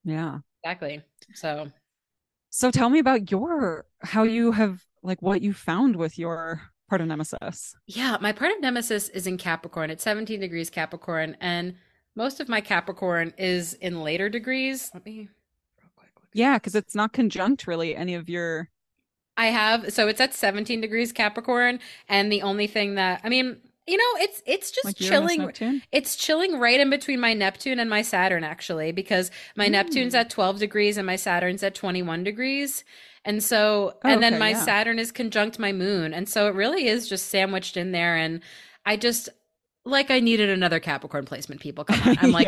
[0.04, 0.40] Yeah.
[0.64, 1.02] exactly
[1.36, 1.72] so
[2.50, 7.00] So tell me about your how you have like what you found with your part
[7.02, 7.74] of Nemesis?
[7.88, 9.90] Yeah, my part of Nemesis is in Capricorn.
[9.90, 11.76] It's 17 degrees Capricorn, and
[12.16, 14.90] most of my Capricorn is in later degrees.
[14.94, 15.30] Let me
[16.34, 18.70] Yeah, because it's not conjunct really any of your.
[19.38, 23.58] I have so it's at 17 degrees Capricorn, and the only thing that I mean,
[23.88, 25.52] you know, it's it's just Like chilling.
[25.92, 29.72] It's chilling right in between my Neptune and my Saturn, actually, because my Mm.
[29.72, 32.84] Neptune's at 12 degrees and my Saturn's at 21 degrees.
[33.24, 34.64] And so, Oh, and then okay, my yeah.
[34.66, 36.14] Saturn is conjunct my moon.
[36.14, 38.16] And so it really is just sandwiched in there.
[38.18, 38.42] And
[38.86, 39.30] I just,
[39.84, 41.84] like, I needed another Capricorn placement, people.
[41.84, 42.18] Come on.
[42.22, 42.48] I'm like,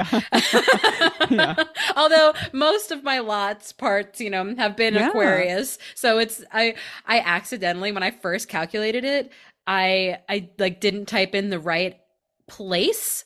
[1.96, 5.10] although most of my lots parts, you know, have been Yeah.
[5.10, 5.80] Aquarius.
[5.96, 9.32] So it's, I, I accidentally, when I first calculated it,
[9.65, 11.98] I, I like didn't type in the right
[12.48, 13.26] place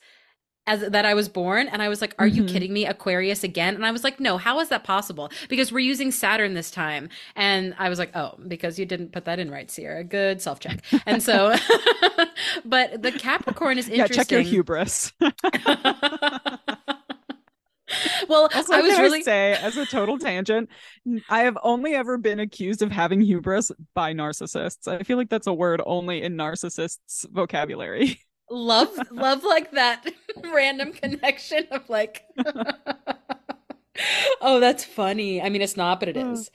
[0.67, 2.49] as that I was born and I was like are you Mhm.
[2.49, 5.79] kidding me Aquarius again and I was like no how is that possible because we're
[5.79, 9.49] using Saturn this time and I was like oh because you didn't put that in
[9.49, 11.55] right Ciera good self check and so
[12.65, 15.11] but the Capricorn is Yeah, interesting check your hubris.
[18.27, 20.69] well Also, I was really I say, as a total tangent,
[21.29, 24.87] I have only ever been accused of having hubris by narcissists.
[24.87, 28.19] I feel like that's a word only in narcissists' vocabulary.
[28.49, 30.05] love love like that
[30.53, 32.23] random connection of like
[34.41, 36.51] oh that's funny I mean it's not but it is Uh, is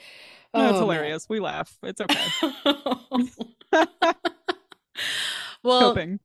[0.55, 0.78] That's Oh, man.
[0.78, 1.26] hilarious.
[1.28, 1.76] We laugh.
[1.83, 2.33] It's okay.
[5.62, 6.20] well, Coping.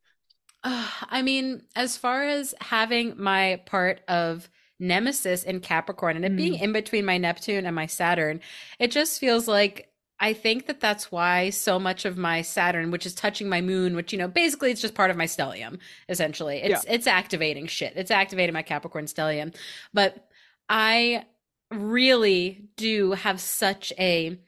[0.63, 4.49] uh, I mean, as far as having my part of
[4.79, 6.55] Nemesis in Capricorn and it being Mm.
[6.55, 8.41] in between my Neptune and my Saturn,
[8.79, 13.05] it just feels like I think that that's why so much of my Saturn, which
[13.05, 16.57] is touching my moon, which you know, basically it's just part of my stellium, essentially.
[16.57, 17.93] It's it's activating shit.
[17.95, 19.55] It's activating my Capricorn stellium.
[19.93, 20.27] But
[20.69, 21.25] I
[21.71, 24.39] really do have such a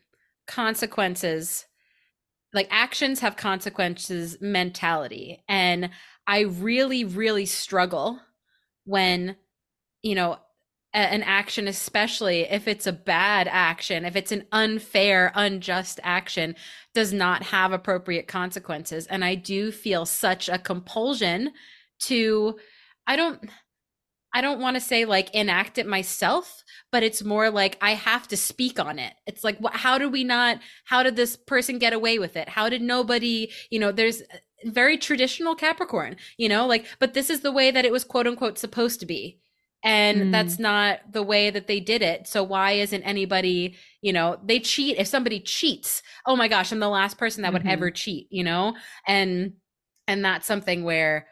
[0.47, 1.65] consequences
[2.53, 5.89] like actions have consequences mentality and
[6.25, 8.19] i really really struggle
[8.85, 9.35] when
[10.01, 10.39] you know
[10.93, 16.55] an action especially if it's a bad action if it's an unfair unjust action
[16.95, 19.05] does not have appropriate consequences.
[19.07, 21.51] And i do feel such a compulsion
[21.99, 22.57] to
[23.05, 23.39] i don't
[24.33, 28.27] i don't want to say like enact it myself but it's more like i have
[28.29, 29.13] to speak on it.
[29.27, 32.49] It's like how did we not how did this person get away with it?
[32.49, 37.29] How did nobody you know there's uh, very traditional capricorn you know like but this
[37.29, 39.39] is the way that it was quote unquote supposed to be
[39.83, 40.31] and Mm.
[40.31, 44.59] that's not the way that they did it so why isn't anybody you know they
[44.59, 47.69] cheat if somebody cheats oh my gosh i'm the last person that would Mhm.
[47.71, 48.75] ever cheat you know
[49.07, 49.53] and
[50.07, 51.27] and that's something where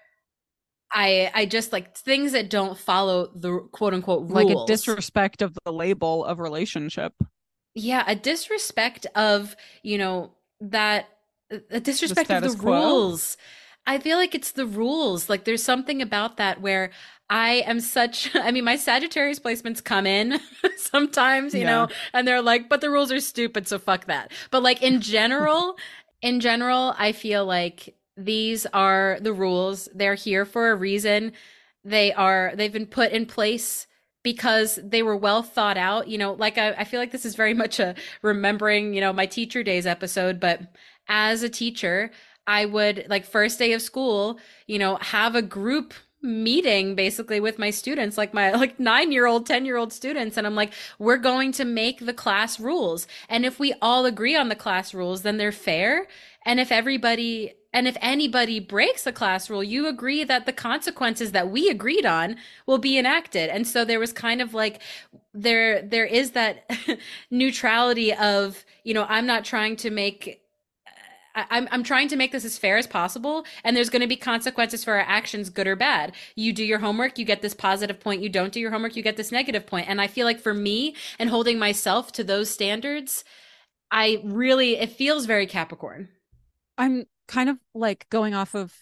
[0.94, 5.42] i i just like things that don't follow the quote unquote rules Like a disrespect
[5.42, 7.14] of the label of relationship.
[7.76, 10.32] yeah a disrespect of you know
[10.62, 11.08] that
[11.72, 12.72] a disrespect of the quo?
[12.72, 13.38] rules
[13.86, 16.92] i feel like it's the rules like there's something about that where
[17.30, 20.40] i am such i mean my sagittarius placements come in
[20.78, 24.32] sometimes you know and they're like but the rules are stupid so fuck that.
[24.52, 25.78] But like in general
[26.22, 29.88] in general i feel like these are the rules.
[29.94, 31.34] They're here for a reason.
[31.86, 33.86] They are they've been put in place
[34.24, 37.36] because they were well thought out you know like I, I feel like this is
[37.36, 40.60] very much a remembering you know my teacher days episode but
[41.08, 42.12] as a teacher
[42.46, 47.60] i would like first day of school you know have a group meeting basically with
[47.60, 50.74] my students like my like 9 year old 10 year old students and i'm like
[51.00, 53.08] we're going to make the class rules.
[53.30, 56.08] And if we all agree on the class rules then they're fair.
[56.46, 61.32] And if everybody and if anybody breaks a class rule you agree that the consequences
[61.34, 63.50] that we agreed on will be enacted.
[63.50, 64.82] And so there was kind of like
[65.34, 66.70] there there is that
[67.32, 70.42] neutrality of you know i'm not trying to make
[71.50, 74.16] I'm I'm trying to make this as fair as possible, and there's going to be
[74.16, 76.14] consequences for our actions, good or bad.
[76.36, 78.22] You do your homework, you get this positive point.
[78.22, 79.88] You don't do your homework, you get this negative point.
[79.88, 83.24] And I feel like for me, and holding myself to those standards,
[83.92, 86.10] I really it feels very Capricorn.
[86.78, 88.74] I'm kind of like going off of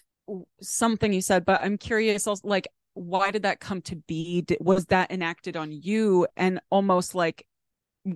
[0.61, 4.45] something you said, but I'm curious also like why did that come to be?
[4.61, 7.45] Was that enacted on you and almost like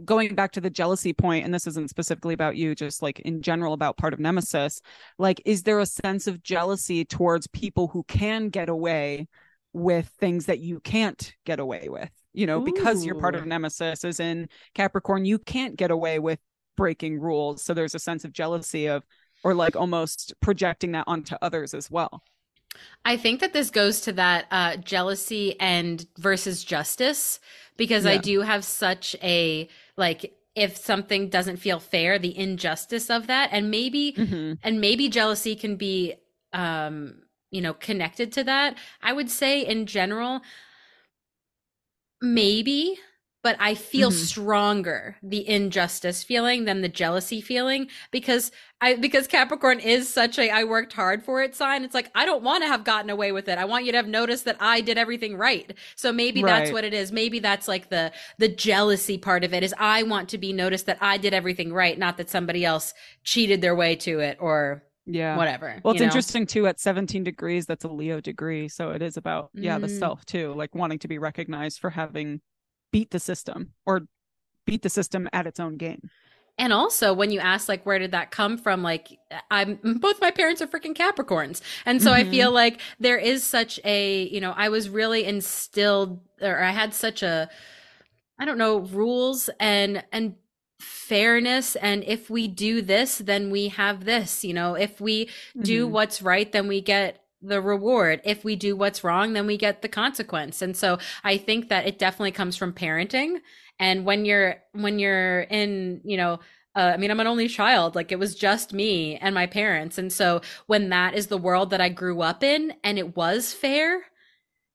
[0.06, 3.42] going back to the jealousy point and this isn't specifically about you just like in
[3.42, 4.82] general about part of nemesis
[5.18, 9.28] like is there a sense of jealousy towards people who can get away
[9.74, 12.12] with things that you can't get away with?
[12.34, 16.40] You know because you're part of nemesis is in capricorn you can't get away with
[16.78, 17.64] breaking rules.
[17.64, 19.04] So there's a sense of jealousy of
[19.44, 22.24] or like almost projecting that onto others as well
[23.06, 27.40] I think that this goes to that uh, jealousy and versus justice
[27.78, 33.28] because I do have such a like if something doesn't feel fair, the injustice of
[33.28, 34.60] that, and maybe Mhm.
[34.62, 36.16] and maybe jealousy can be
[36.54, 38.78] um you know connected to that.
[39.02, 40.42] I would say in general,
[42.22, 43.00] maybe
[43.42, 44.14] but I feel Mhm.
[44.14, 50.50] stronger the injustice feeling than the jealousy feeling because I because Capricorn is such a
[50.50, 51.84] I worked hard for it sign.
[51.84, 53.58] It's like I don't want to have gotten away with it.
[53.58, 55.74] I want you to have noticed that I did everything right.
[55.96, 57.12] So maybe that's what it is.
[57.12, 60.86] Maybe that's like the the jealousy part of it is I want to be noticed
[60.88, 64.84] that I did everything right, not that somebody else cheated their way to it or
[65.06, 65.38] Yeah.
[65.38, 65.80] whatever.
[65.84, 66.06] Well, it's know?
[66.06, 66.68] interesting too.
[66.68, 69.98] At 17 degrees, that's a Leo degree, so it is about yeah the Mm.
[70.00, 72.42] self too, like wanting to be recognized for having
[72.92, 74.02] beat the system or
[74.66, 76.10] beat the system at its own game.
[76.58, 78.84] And also, when you ask, like, where did that come from?
[78.84, 79.18] Like,
[79.50, 81.62] I'm both my parents are freaking Capricorns.
[81.86, 82.32] And so I Mhm.
[82.32, 86.94] feel like there is such a, you know, I was really instilled, or I had
[86.94, 87.50] such a,
[88.40, 90.36] I don't know, rules and, and,
[90.82, 95.30] fairness and if we do this then we have this you know if we
[95.62, 95.92] do Mhm.
[95.92, 98.22] what's right then we get the reward.
[98.26, 100.62] If we do what's wrong then we get the consequence.
[100.62, 103.38] And so i think that it definitely comes from parenting.
[103.80, 106.40] And when you're when you're in you know
[106.76, 107.96] uh, i mean i'm an only child.
[107.96, 109.98] Like it was just me and my parents.
[109.98, 113.54] And so when that is the world that i grew up in and it was
[113.54, 114.02] fair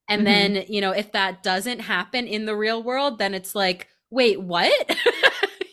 [0.09, 0.25] and Mhm.
[0.25, 4.41] then you know if that doesn't happen in the real world then it's like wait
[4.41, 4.71] what?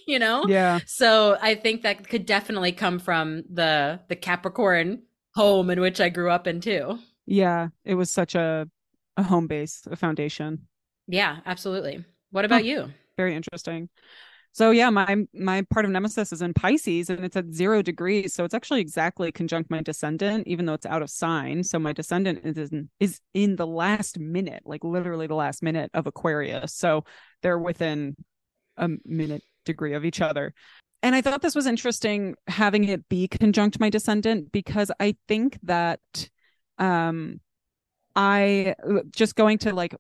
[0.07, 0.45] You know?
[0.49, 0.81] Yeah.
[0.85, 5.03] so I think that could definitely come from the the Capricorn
[5.35, 6.99] home in which I grew up in too.
[7.27, 7.69] Yeah.
[7.85, 8.69] It was such a
[9.17, 10.67] a home base, a foundation.
[11.07, 12.05] Yeah, absolutely.
[12.31, 12.91] What about you?
[13.17, 13.89] Very interesting.
[14.55, 18.35] So yeah, my my part of Nemesis is in Pisces and it's at zero degrees.
[18.35, 21.65] So it's actually exactly conjunct my descendant, even though it's out of sign.
[21.65, 25.91] So my descendant is in, is in the last minute, like literally the last minute
[25.95, 26.75] of Aquarius.
[26.75, 27.05] So
[27.43, 28.15] they're within
[28.77, 30.53] a minute degree of each other.
[31.03, 35.59] And I thought this was interesting having it be conjunct my descendant because I think
[35.65, 36.01] that
[36.79, 37.41] um
[38.15, 38.75] I
[39.11, 39.95] just going to like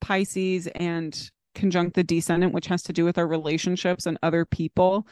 [0.00, 5.06] Pisces and conjunct the descendant, which has to do with our relationships and other people,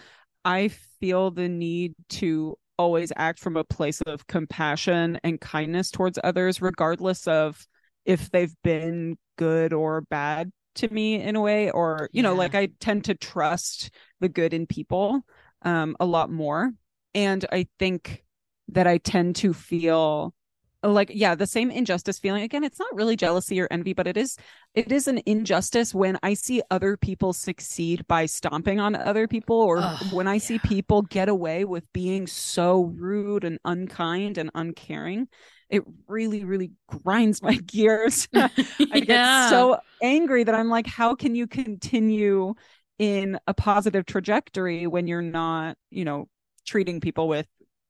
[0.45, 0.69] I
[1.01, 6.61] feel the need to always act from a place of compassion and kindness towards others,
[6.61, 7.67] regardless of
[8.05, 12.39] if they've been good or bad to me in a way, or, you know, Yeah.
[12.39, 15.25] like I tend to trust the good in people
[15.63, 16.73] um, a lot more.
[17.15, 18.25] And I think
[18.69, 20.35] that I tend to feel
[20.83, 24.19] like yeah the same injustice feeling again it's not really jealousy or envy but it
[24.19, 24.37] is
[24.75, 29.57] it is an injustice when i see other people succeed by stomping on other people
[29.57, 34.51] or Ugh, when i see people get away with being so rude and unkind and
[34.55, 35.29] uncaring
[35.69, 38.29] it really really grinds my gears.
[38.35, 42.55] I get so angry that i'm like how can you continue
[42.99, 46.29] in a positive trajectory when you're not you know
[46.67, 47.47] treating people with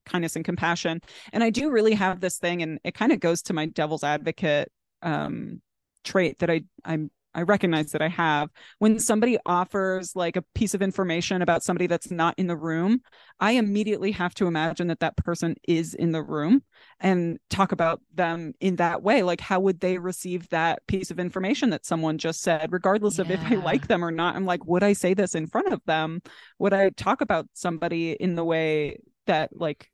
[0.06, 1.00] kindness and compassion?
[1.32, 4.04] And i do really have this thing and it kind of goes to my devil's
[4.04, 4.70] advocate
[5.02, 5.60] um
[6.04, 8.50] trait that i i'm i recognize that i have.
[8.78, 13.00] When somebody offers like a piece of information about somebody that's not in the room
[13.40, 16.62] i immediately have to imagine that that person is in the room
[17.00, 19.22] and talk about them in that way.
[19.22, 23.30] Like how would they receive that piece of information that someone just said regardless of
[23.30, 24.36] if i like them or not?
[24.36, 26.22] I'm like would i say this in front of them?
[26.58, 29.90] Would i talk about somebody in the way that like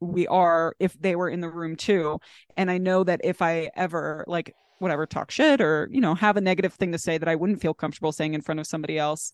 [0.00, 2.18] we are if they were in the room too?
[2.56, 6.36] And i know that if i ever like whatever talk shit or you know have
[6.36, 8.98] a negative thing to say that i wouldn't feel comfortable saying in front of somebody
[8.98, 9.32] else.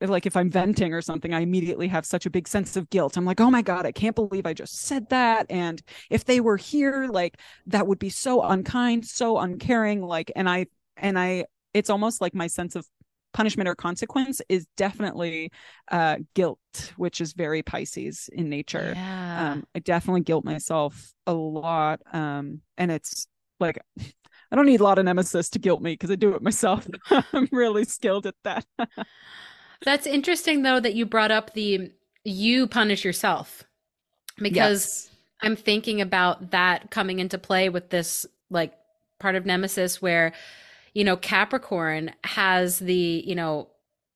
[0.00, 3.16] Like if i'm venting or something i immediately have such a big sense of guilt.
[3.16, 5.46] I'm like oh my god i can't believe i just said that.
[5.50, 10.48] And if they were here like that would be so unkind so uncaring like and
[10.48, 12.86] i and i it's almost like my sense of
[13.34, 15.50] punishment or consequence is definitely
[15.90, 16.58] uh guilt
[16.96, 18.92] which is very pisces in nature.
[18.94, 19.52] Yeah.
[19.52, 23.26] um i definitely guilt myself a lot um and it's
[23.60, 23.78] like
[24.50, 26.86] i don't need a lot of nemesis to guilt me because i do it myself.
[27.32, 28.64] I'm really skilled at that.
[29.84, 31.92] That's interesting though that you brought up the
[32.24, 33.64] you punish yourself.
[34.36, 35.10] Because Yes.
[35.42, 38.74] I'm thinking about that coming into play with this like
[39.20, 40.32] part of Nemesis where
[40.94, 43.68] you know Capricorn has the you know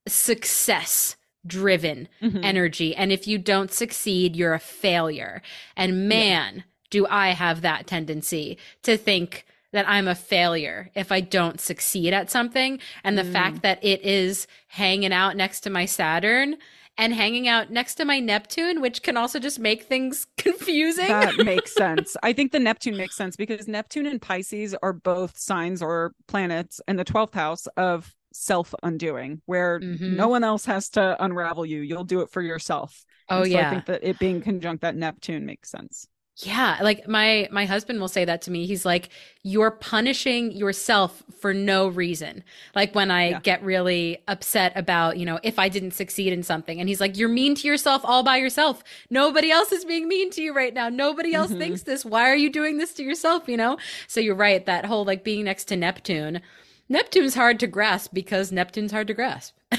[0.08, 1.16] success
[1.46, 2.44] driven Mhm.
[2.44, 2.94] energy.
[2.94, 5.42] And if you don't succeed you're a failure.
[5.76, 11.20] And man do I have that tendency to think that I'm a failure if I
[11.20, 13.32] don't succeed at something and the Mm.
[13.32, 16.56] fact that it is hanging out next to my Saturn
[16.98, 21.36] and hanging out next to my Neptune which can also just make things confusing that
[21.52, 25.80] makes sense i think the neptune makes sense because neptune and pisces are both signs
[25.80, 30.16] or planets in the 12th house of self undoing, where Mhm.
[30.16, 31.80] no one else has to unravel you.
[31.82, 33.04] You'll do it for yourself.
[33.28, 33.66] Oh so yeah.
[33.66, 36.06] I think that it being conjunct that Neptune makes sense.
[36.38, 38.64] Yeah, like my my husband will say that to me.
[38.64, 39.10] He's like,
[39.42, 42.42] "You're punishing yourself for no reason."
[42.74, 43.40] Like when I Yeah.
[43.40, 47.18] get really upset about, you know, if I didn't succeed in something, and he's like,
[47.18, 48.82] "You're mean to yourself all by yourself.
[49.10, 50.88] Nobody else is being mean to you right now.
[50.88, 51.58] Nobody else Mhm.
[51.58, 52.02] thinks this.
[52.02, 53.76] Why are you doing this to yourself?" You know.
[54.08, 54.64] So you're right.
[54.64, 56.40] That whole like being next to Neptune.
[56.88, 59.54] Neptune's hard to grasp because Neptune's hard to grasp.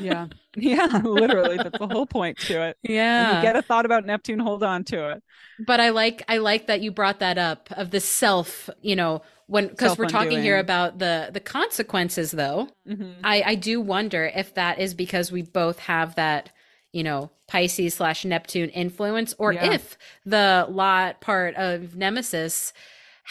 [0.00, 0.28] Yeah.
[0.56, 1.58] yeah, literally.
[1.58, 2.78] That's the whole point to it.
[2.80, 3.36] When Yeah.
[3.36, 5.22] you get a thought about Neptune, hold on to it.
[5.66, 9.20] But I like I like that you brought that up of the self, you know,
[9.46, 12.68] when because we're talking here about the the consequences though.
[12.88, 13.16] Mhm.
[13.22, 16.50] I I do wonder if that is because we both have that,
[16.92, 19.72] you know, Pisces slash Neptune influence, or Yeah.
[19.74, 22.72] if the lot part of Nemesis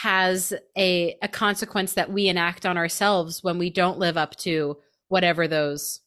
[0.01, 4.77] has a a consequence that we enact on ourselves when we don't live up to
[5.09, 6.01] whatever those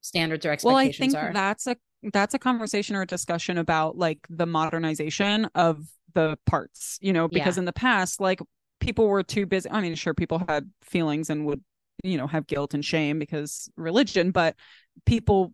[0.00, 1.32] standards or expectations Well, I think are.
[1.34, 1.76] that's a
[2.12, 7.28] that's a conversation or a discussion about like the modernization of the parts, you know,
[7.28, 7.60] because Yeah.
[7.60, 8.40] in the past, like
[8.80, 9.70] people were too busy.
[9.70, 11.62] I mean, sure, people had feelings and would,
[12.02, 14.56] you know, have guilt and shame because religion, but
[15.06, 15.52] people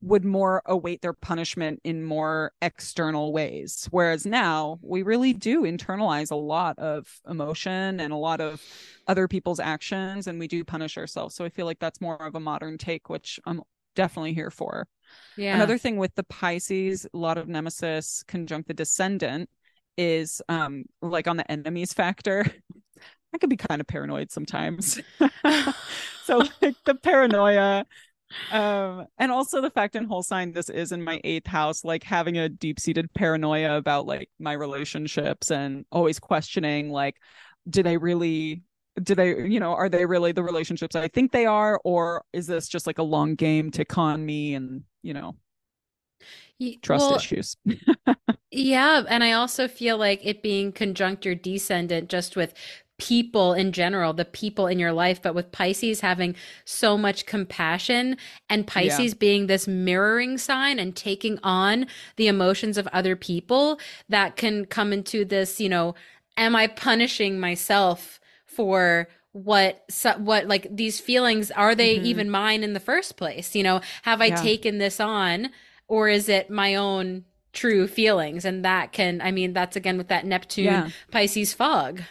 [0.00, 3.88] would more await their punishment in more external ways.
[3.90, 8.62] Whereas now we really do internalize a lot of emotion and a lot of
[9.06, 11.34] other people's actions and we do punish ourselves.
[11.34, 13.62] So I feel like that's more of a modern take, which I'm
[13.96, 14.88] definitely here for.
[15.36, 15.54] yeah.
[15.54, 19.48] Another thing with the Pisces, a lot of Nemesis conjunct the descendant
[19.96, 22.44] is um like on the enemies factor.
[23.34, 25.00] I could be kind of paranoid sometimes.
[26.24, 27.86] so like the paranoia
[28.52, 32.04] um and also the fact in whole sign this is in my eighth house like
[32.04, 37.16] having a deep-seated paranoia about like my relationships and always questioning like
[37.68, 38.62] do they really
[39.02, 41.80] do they you know are they really the relationships i think they are?
[41.84, 45.36] Or is this just like a long game to con me and you know
[46.82, 47.56] trust well, issues?
[48.52, 52.52] Yeah, and I also feel like it being conjunct your descendant just with
[53.00, 58.16] people in general, the people in your life, but with Pisces having so much compassion
[58.48, 61.86] and Pisces being this mirroring sign and taking on
[62.16, 65.94] the emotions of other people that can come into this, you know,
[66.36, 72.04] am I punishing myself for what so, what like these feelings are they Mhm.
[72.04, 74.42] even mine in the first place you know have i Yeah.
[74.42, 75.50] taken this on
[75.86, 80.08] or is it my own true feelings and that can i mean that's again with
[80.08, 80.88] that neptune Yeah.
[81.12, 82.02] pisces fog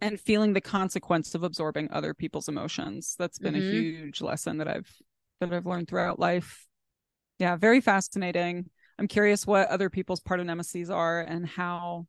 [0.00, 3.14] and feeling the consequence of absorbing other people's emotions.
[3.18, 3.58] That's been Mhm.
[3.58, 4.90] a huge lesson that i've
[5.40, 6.66] that i've learned throughout life.
[7.38, 8.70] Yeah very fascinating.
[8.98, 12.06] I'm curious what other people's part of nemesis are and how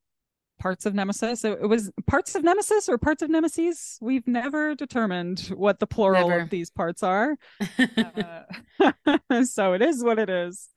[0.60, 3.98] parts of nemesis it, it was parts of nemesis or parts of nemesis?
[4.02, 6.42] We've never determined what the plural Never.
[6.42, 7.38] of these parts are.
[8.80, 10.70] Uh, so it is what it is.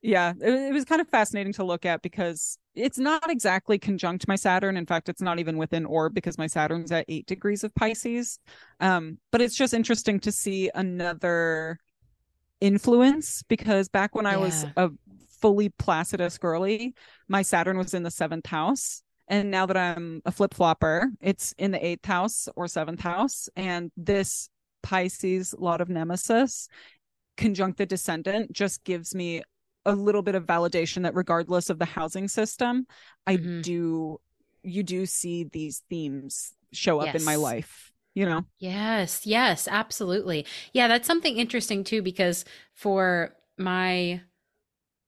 [0.00, 4.28] Yeah it, it was kind of fascinating to look at because it's not exactly conjunct
[4.28, 4.76] my saturn.
[4.76, 8.38] In fact it's not even within orb because my saturn's at eight degrees of pisces.
[8.80, 11.78] Um but it's just interesting to see another
[12.60, 14.90] influence because back when i was a
[15.40, 16.92] fully placidus girly
[17.28, 19.02] my saturn was in the seventh house.
[19.28, 23.48] And now that i'm a flip-flopper it's in the eighth house or seventh house.
[23.56, 24.48] And this
[24.82, 26.68] pisces lot of nemesis
[27.36, 29.42] conjunct the descendant just gives me
[29.88, 32.86] a little bit of validation that regardless of the housing system
[33.26, 33.62] i Mhm.
[33.62, 34.20] do
[34.62, 40.44] you do see these themes show up in my life you know Yes, yes, absolutely.
[40.72, 44.20] Yeah, that's something interesting too because for my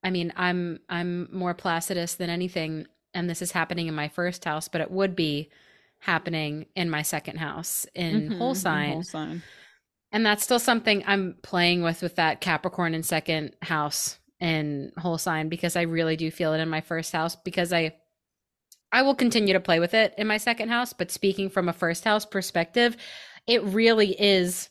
[0.05, 4.45] I mean, I'm I'm more placidus than anything and this is happening in my first
[4.45, 5.51] house, but it would be
[6.01, 8.91] happening in my second house in Mhm, whole sign.
[8.93, 9.43] whole sign
[10.13, 15.19] And that's still something I'm playing with with that Capricorn in second house in whole
[15.19, 17.95] sign because I really do feel it in my first house because I
[18.93, 21.73] I will continue to play with it in my second house, but speaking from a
[21.73, 22.97] first house perspective,
[23.47, 24.69] it really is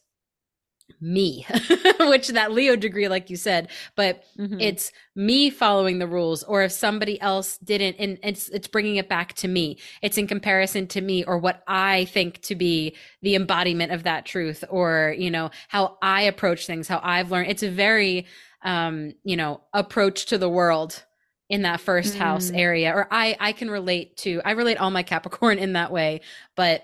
[0.99, 1.45] me,
[1.99, 4.57] which that Leo degree, like you said, but Mhm.
[4.59, 9.07] it's me following the rules, or if somebody else didn't, and it's it's bringing it
[9.07, 9.77] back to me.
[10.01, 14.25] It's in comparison to me or what I think to be the embodiment of that
[14.25, 17.49] truth, or you know how I approach things, how I've learned.
[17.51, 18.25] It's a very
[18.63, 21.03] um, you know approach to the world
[21.49, 22.57] in that first house Mm.
[22.59, 24.41] area, or I I can relate to.
[24.45, 26.21] I relate all my Capricorn in that way,
[26.55, 26.83] but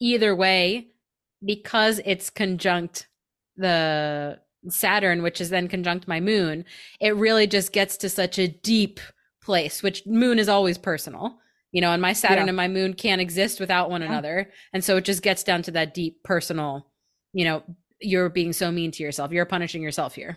[0.00, 0.88] either way,
[1.44, 3.06] because it's conjunct
[3.56, 6.64] the Saturn, which is then conjunct my moon,
[7.00, 9.00] it really just gets to such a deep
[9.42, 11.38] place, which moon is always personal,
[11.72, 12.48] you know, and my Saturn Yeah.
[12.48, 14.08] and my moon can't exist without one Yeah.
[14.08, 14.50] another.
[14.72, 16.86] And so it just gets down to that deep personal
[17.32, 17.62] you know,
[18.00, 19.30] you're being so mean to yourself.
[19.30, 20.36] You're punishing yourself here.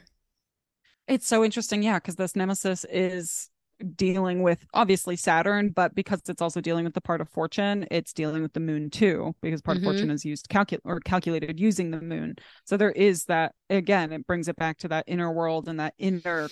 [1.08, 3.50] It's so interesting, yeah, because this nemesis is
[3.96, 8.14] dealing with obviously Saturn, but because it's also dealing with the part of fortune, it's
[8.14, 9.88] dealing with the moon too, because part mm-hmm.
[9.88, 12.36] of fortune is used calculate or calculated using the moon.
[12.66, 15.94] So there is that again, it brings it back to that inner world and that
[15.98, 16.50] inner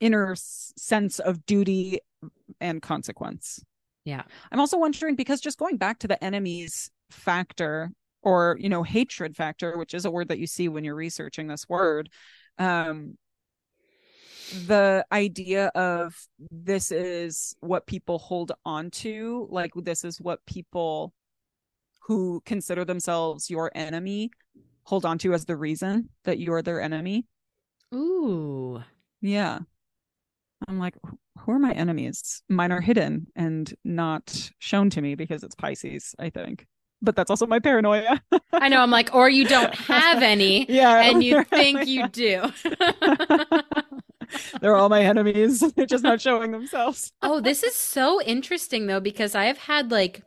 [0.00, 2.00] inner sense of duty
[2.60, 3.64] and consequence.
[4.04, 4.22] Yeah.
[4.52, 7.90] I'm also wondering because just going back to the enemies factor
[8.22, 11.46] or, you know, hatred factor, which is a word that you see when you're researching
[11.46, 12.10] this word,
[12.58, 13.16] um,
[14.66, 16.14] the idea of
[16.50, 21.12] this is what people hold on to, like this is what people
[22.02, 24.30] who consider themselves your enemy
[24.84, 27.26] hold on to as the reason that you're their enemy.
[27.94, 28.82] Ooh.
[29.20, 29.60] Yeah.
[30.68, 30.94] I'm like,
[31.38, 32.42] who are my enemies?
[32.48, 36.66] Mine are hidden and not shown to me because it's Pisces, I think.
[37.02, 38.22] But that's also my paranoia.
[38.52, 38.80] I know.
[38.80, 42.50] I'm like, or you don't have any, yeah, and you think you do.
[44.60, 45.60] They're all my enemies.
[45.76, 47.12] They're just not showing themselves.
[47.22, 50.22] oh, this is so interesting though, because I have had like,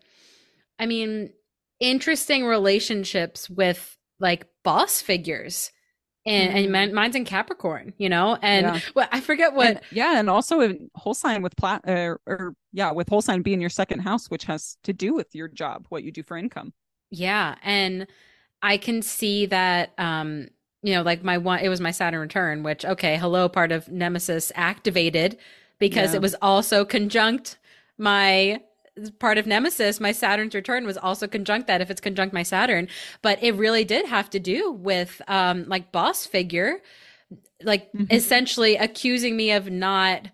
[0.79, 1.31] I mean,
[1.79, 5.71] interesting relationships with like boss figures
[6.25, 6.75] and, mm-hmm.
[6.75, 8.79] and mine's in Capricorn, you know, and yeah.
[8.93, 9.67] well, I forget what.
[9.67, 13.41] And, yeah, and also in whole sign with plat uh, or yeah, with whole sign
[13.43, 16.35] being your second house, which has to do with your job, what you do for
[16.35, 16.73] income.
[17.11, 18.07] Yeah, and
[18.61, 19.93] I can see that.
[19.97, 20.49] um
[20.87, 23.89] you know, like my one, it was my Saturn return, which okay, hello, part of
[23.89, 25.37] Nemesis activated
[25.79, 26.15] because yeah.
[26.15, 27.57] it was also conjunct
[27.97, 28.61] my
[29.19, 32.87] part of Nemesis, my Saturn's return was also conjunct that if it's conjunct my Saturn,
[33.21, 36.77] but it really did have to do with um like boss figure
[37.63, 38.05] like mm-hmm.
[38.09, 40.29] essentially accusing me of not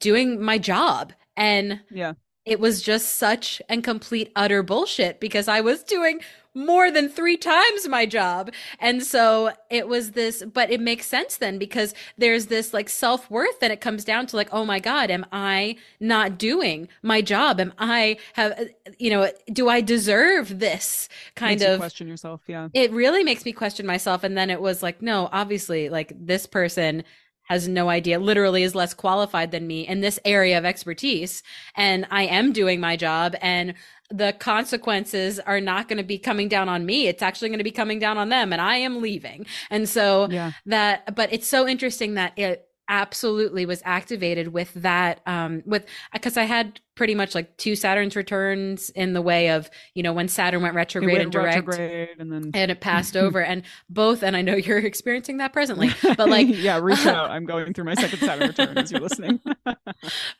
[0.00, 2.14] doing my job and yeah
[2.48, 6.20] it was just such and complete utter bullshit because I was doing
[6.54, 8.50] more than three times my job.
[8.80, 13.30] And so it was this, but it makes sense then because there's this like self
[13.30, 17.20] worth and it comes down to like, oh my God, am I not doing my
[17.20, 17.60] job?
[17.60, 18.68] Am I have,
[18.98, 22.40] you know, do I deserve this kind of question yourself?
[22.46, 22.68] Yeah.
[22.74, 24.24] It really makes me question myself.
[24.24, 27.04] And then it was like, no, obviously, like this person
[27.48, 31.42] has no idea, literally is less qualified than me in this area of expertise.
[31.74, 33.72] And I am doing my job and
[34.10, 37.08] the consequences are not going to be coming down on me.
[37.08, 39.46] It's actually going to be coming down on them and I am leaving.
[39.70, 40.52] And so yeah.
[40.66, 46.36] that, but it's so interesting that it, absolutely was activated with that um with because
[46.36, 50.26] i had pretty much like two saturn's returns in the way of you know when
[50.26, 54.22] saturn went retrograde went and direct retrograde and then and it passed over and both
[54.22, 57.30] and i know you're experiencing that presently but like yeah reach out.
[57.30, 59.40] I'm going through my second saturn return as you're listening.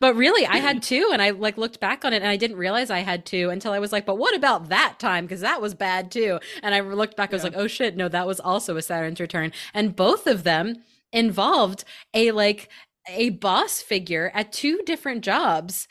[0.00, 2.56] but really i had two and i like looked back on it and i didn't
[2.56, 5.26] realize i had two until i was like but what about that time?
[5.26, 6.38] Because that was bad too.
[6.62, 7.50] And i looked back i was yeah.
[7.50, 9.52] like oh shit no that was also a saturn's return.
[9.74, 10.82] And both of them
[11.12, 11.84] involved
[12.14, 12.68] a like
[13.08, 15.88] a boss figure at two different jobs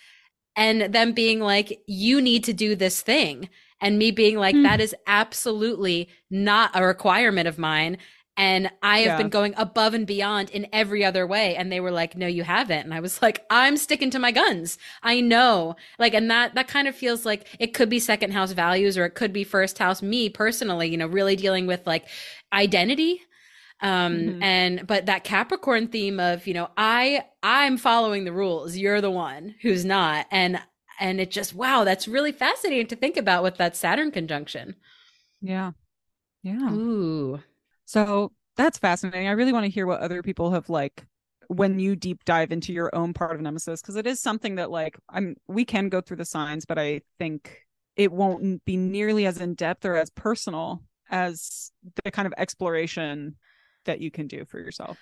[0.56, 3.50] and them being like you need to do this thing
[3.82, 4.64] and me being like mm.
[4.64, 7.98] that is absolutely not a requirement of mine
[8.40, 9.18] and I have yeah.
[9.18, 11.56] been going above and beyond in every other way.
[11.56, 12.84] And they were like, no, you haven't.
[12.84, 14.78] And I was like, I'm sticking to my guns.
[15.02, 15.76] I know.
[15.98, 19.06] Like, and that, that kind of feels like it could be second house values or
[19.06, 22.06] it could be first house me personally, you know, really dealing with like
[22.54, 23.24] identity
[23.82, 24.44] um mm-hmm.
[24.44, 28.76] and but that capricorn theme of you know i i'm following the rules.
[28.76, 30.28] You're the one who's not.
[30.32, 30.60] And
[31.00, 34.76] and it just wow that's really fascinating to think about with that saturn conjunction.
[35.42, 35.72] Yeah.
[36.44, 36.72] Yeah.
[36.72, 37.42] Ooh.
[37.86, 39.28] So that's fascinating.
[39.28, 41.06] I really want to hear what other people have like
[41.48, 44.70] when you deep dive into your own part of nemesis because it is something that
[44.70, 47.62] like i'm we can go through the signs but i think
[47.96, 51.72] it won't be nearly as in depth or as personal as
[52.04, 53.38] the kind of exploration
[53.88, 54.98] that you can do for yourself.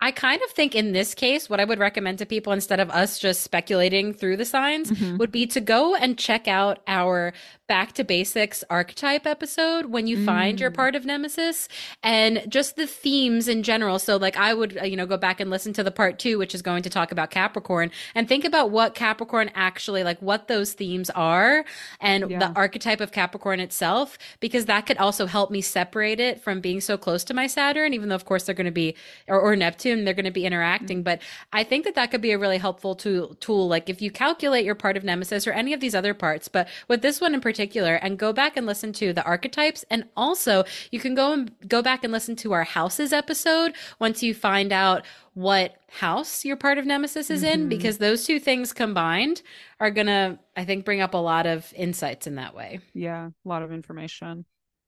[0.00, 2.90] I kind of think in this case, what I would recommend to people instead of
[2.90, 5.16] us just speculating through the signs mm-hmm.
[5.16, 7.32] would be to go and check out our
[7.66, 10.26] back to basics archetype episode when you mm.
[10.26, 10.74] find your mm.
[10.74, 11.66] part of Nemesis
[12.02, 13.98] and just the themes in general.
[13.98, 16.38] So, like, I would, uh, you know, go back and listen to the part two,
[16.38, 20.46] which is going to talk about Capricorn and think about what Capricorn actually, like, what
[20.46, 21.64] those themes are
[22.00, 22.38] and yeah.
[22.38, 26.82] the archetype of Capricorn itself, because that could also help me separate it from being
[26.82, 28.94] so close to my Saturn, even though, of course, they're going to be,
[29.26, 31.00] or, or Neptune, they're going to be interacting.
[31.00, 31.04] Mm.
[31.04, 33.68] But I think that that could be a really helpful tool, tool.
[33.68, 36.68] Like, if you calculate your part of Nemesis or any of these other parts, but
[36.88, 39.84] with this one in particular, particular and go back and listen to the archetypes.
[39.90, 44.24] And also you can go and go back and listen to our houses episode once
[44.24, 47.52] you find out what house your part of Nemesis is mm-hmm.
[47.52, 49.42] in, because those two things combined
[49.78, 52.80] are going to, I think, bring up a lot of insights in that way.
[52.92, 53.28] Yeah.
[53.28, 54.44] A lot of information.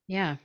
[0.08, 0.36] Yeah.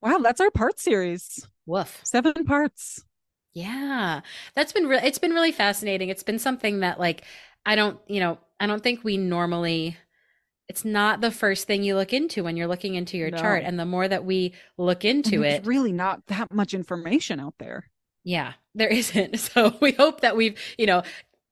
[0.00, 1.46] Wow, that's our part series.
[1.66, 2.00] Woof.
[2.04, 3.04] Seven parts.
[3.52, 4.20] Yeah.
[4.54, 6.08] That's been re- it's been really fascinating.
[6.08, 7.24] It's been something that like
[7.66, 9.96] I don't, you know, I don't think we normally
[10.68, 13.36] it's not the first thing you look into when you're looking into your No.
[13.38, 17.38] chart and the more that we look into there's it really not that much information
[17.40, 17.90] out there.
[18.24, 21.02] yeah there isn't so we hope that we've you know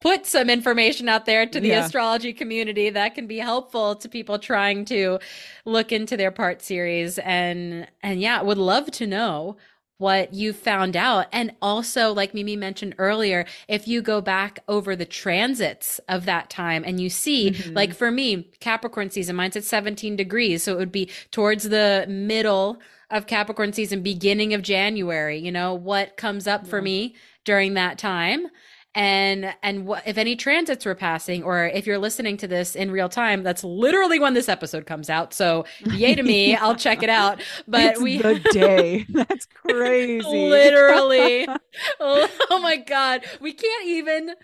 [0.00, 1.84] put some information out there to the Yeah.
[1.84, 5.18] astrology community that can be helpful to people trying to
[5.64, 9.56] look into their part series and and yeah would love to know
[9.98, 11.26] what you found out.
[11.32, 16.50] And also like mimi mentioned earlier if you go back over the transits of that
[16.50, 17.74] time and you see Mhm.
[17.76, 20.62] like for me capricorn season mine's at 17 degrees.
[20.62, 22.80] So it would be towards the middle
[23.10, 27.14] of capricorn season beginning of january you know what comes up for me
[27.44, 28.46] during that time
[28.94, 32.90] and and what if any transits were passing or if you're listening to this in
[32.90, 37.02] real time that's literally when this episode comes out so yay to me i'll check
[37.02, 39.04] it out but It's we the day.
[39.12, 40.48] That's crazy.
[40.48, 41.48] literally
[42.00, 44.34] oh, my god we can't even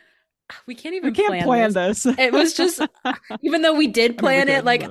[0.66, 2.02] we can't even we can't plan, plan this.
[2.02, 2.16] this.
[2.18, 2.80] it was just
[3.42, 4.82] even though we did I mean, we plan it like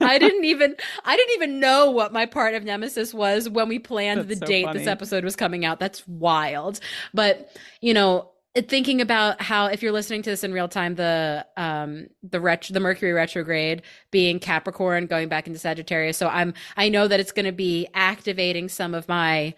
[0.00, 3.78] I didn't even I didn't even know what my part of Nemesis was when we
[3.78, 4.78] planned That's the so date funny.
[4.78, 5.78] this episode was coming out.
[5.80, 6.80] That's wild.
[7.12, 7.50] But,
[7.82, 12.06] you know, thinking about how if you're listening to this in real time the um
[12.22, 16.18] the ret- the Mercury retrograde being Capricorn going back into Sagittarius.
[16.18, 19.54] So I'm I know that it's going to be activating some of my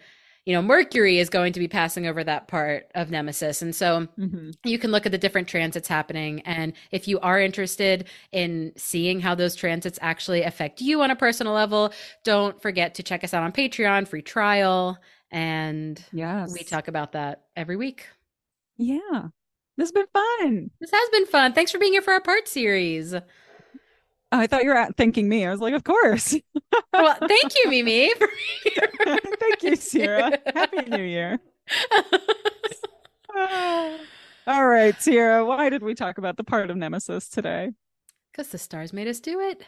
[0.47, 3.63] you know, Mercury is going to be passing over that part of Nemesis.
[3.63, 4.53] And so Mhm.
[4.63, 6.41] you can look at the different transits happening.
[6.41, 11.15] And if you are interested in seeing how those transits actually affect you on a
[11.15, 11.91] personal level,
[12.23, 14.99] don't forget to check us out on Patreon, free trial.
[15.31, 16.53] And Yes.
[16.53, 18.05] we talk about that every week.
[18.77, 19.27] Yeah.
[19.77, 20.71] This has been fun.
[20.79, 21.53] This has been fun.
[21.53, 23.13] Thanks for being here for our part series.
[24.31, 25.45] I thought you were at thanking me.
[25.45, 26.35] I was like, of course.
[26.93, 28.13] Well, thank you, Mimi.
[28.17, 29.19] For being here.
[29.39, 30.39] Thank you, Ciera.
[30.53, 31.39] Happy New Year.
[34.47, 37.71] All right, Ciera, why did we talk about the part of Nemesis today?
[38.31, 39.63] Because the stars made us do it.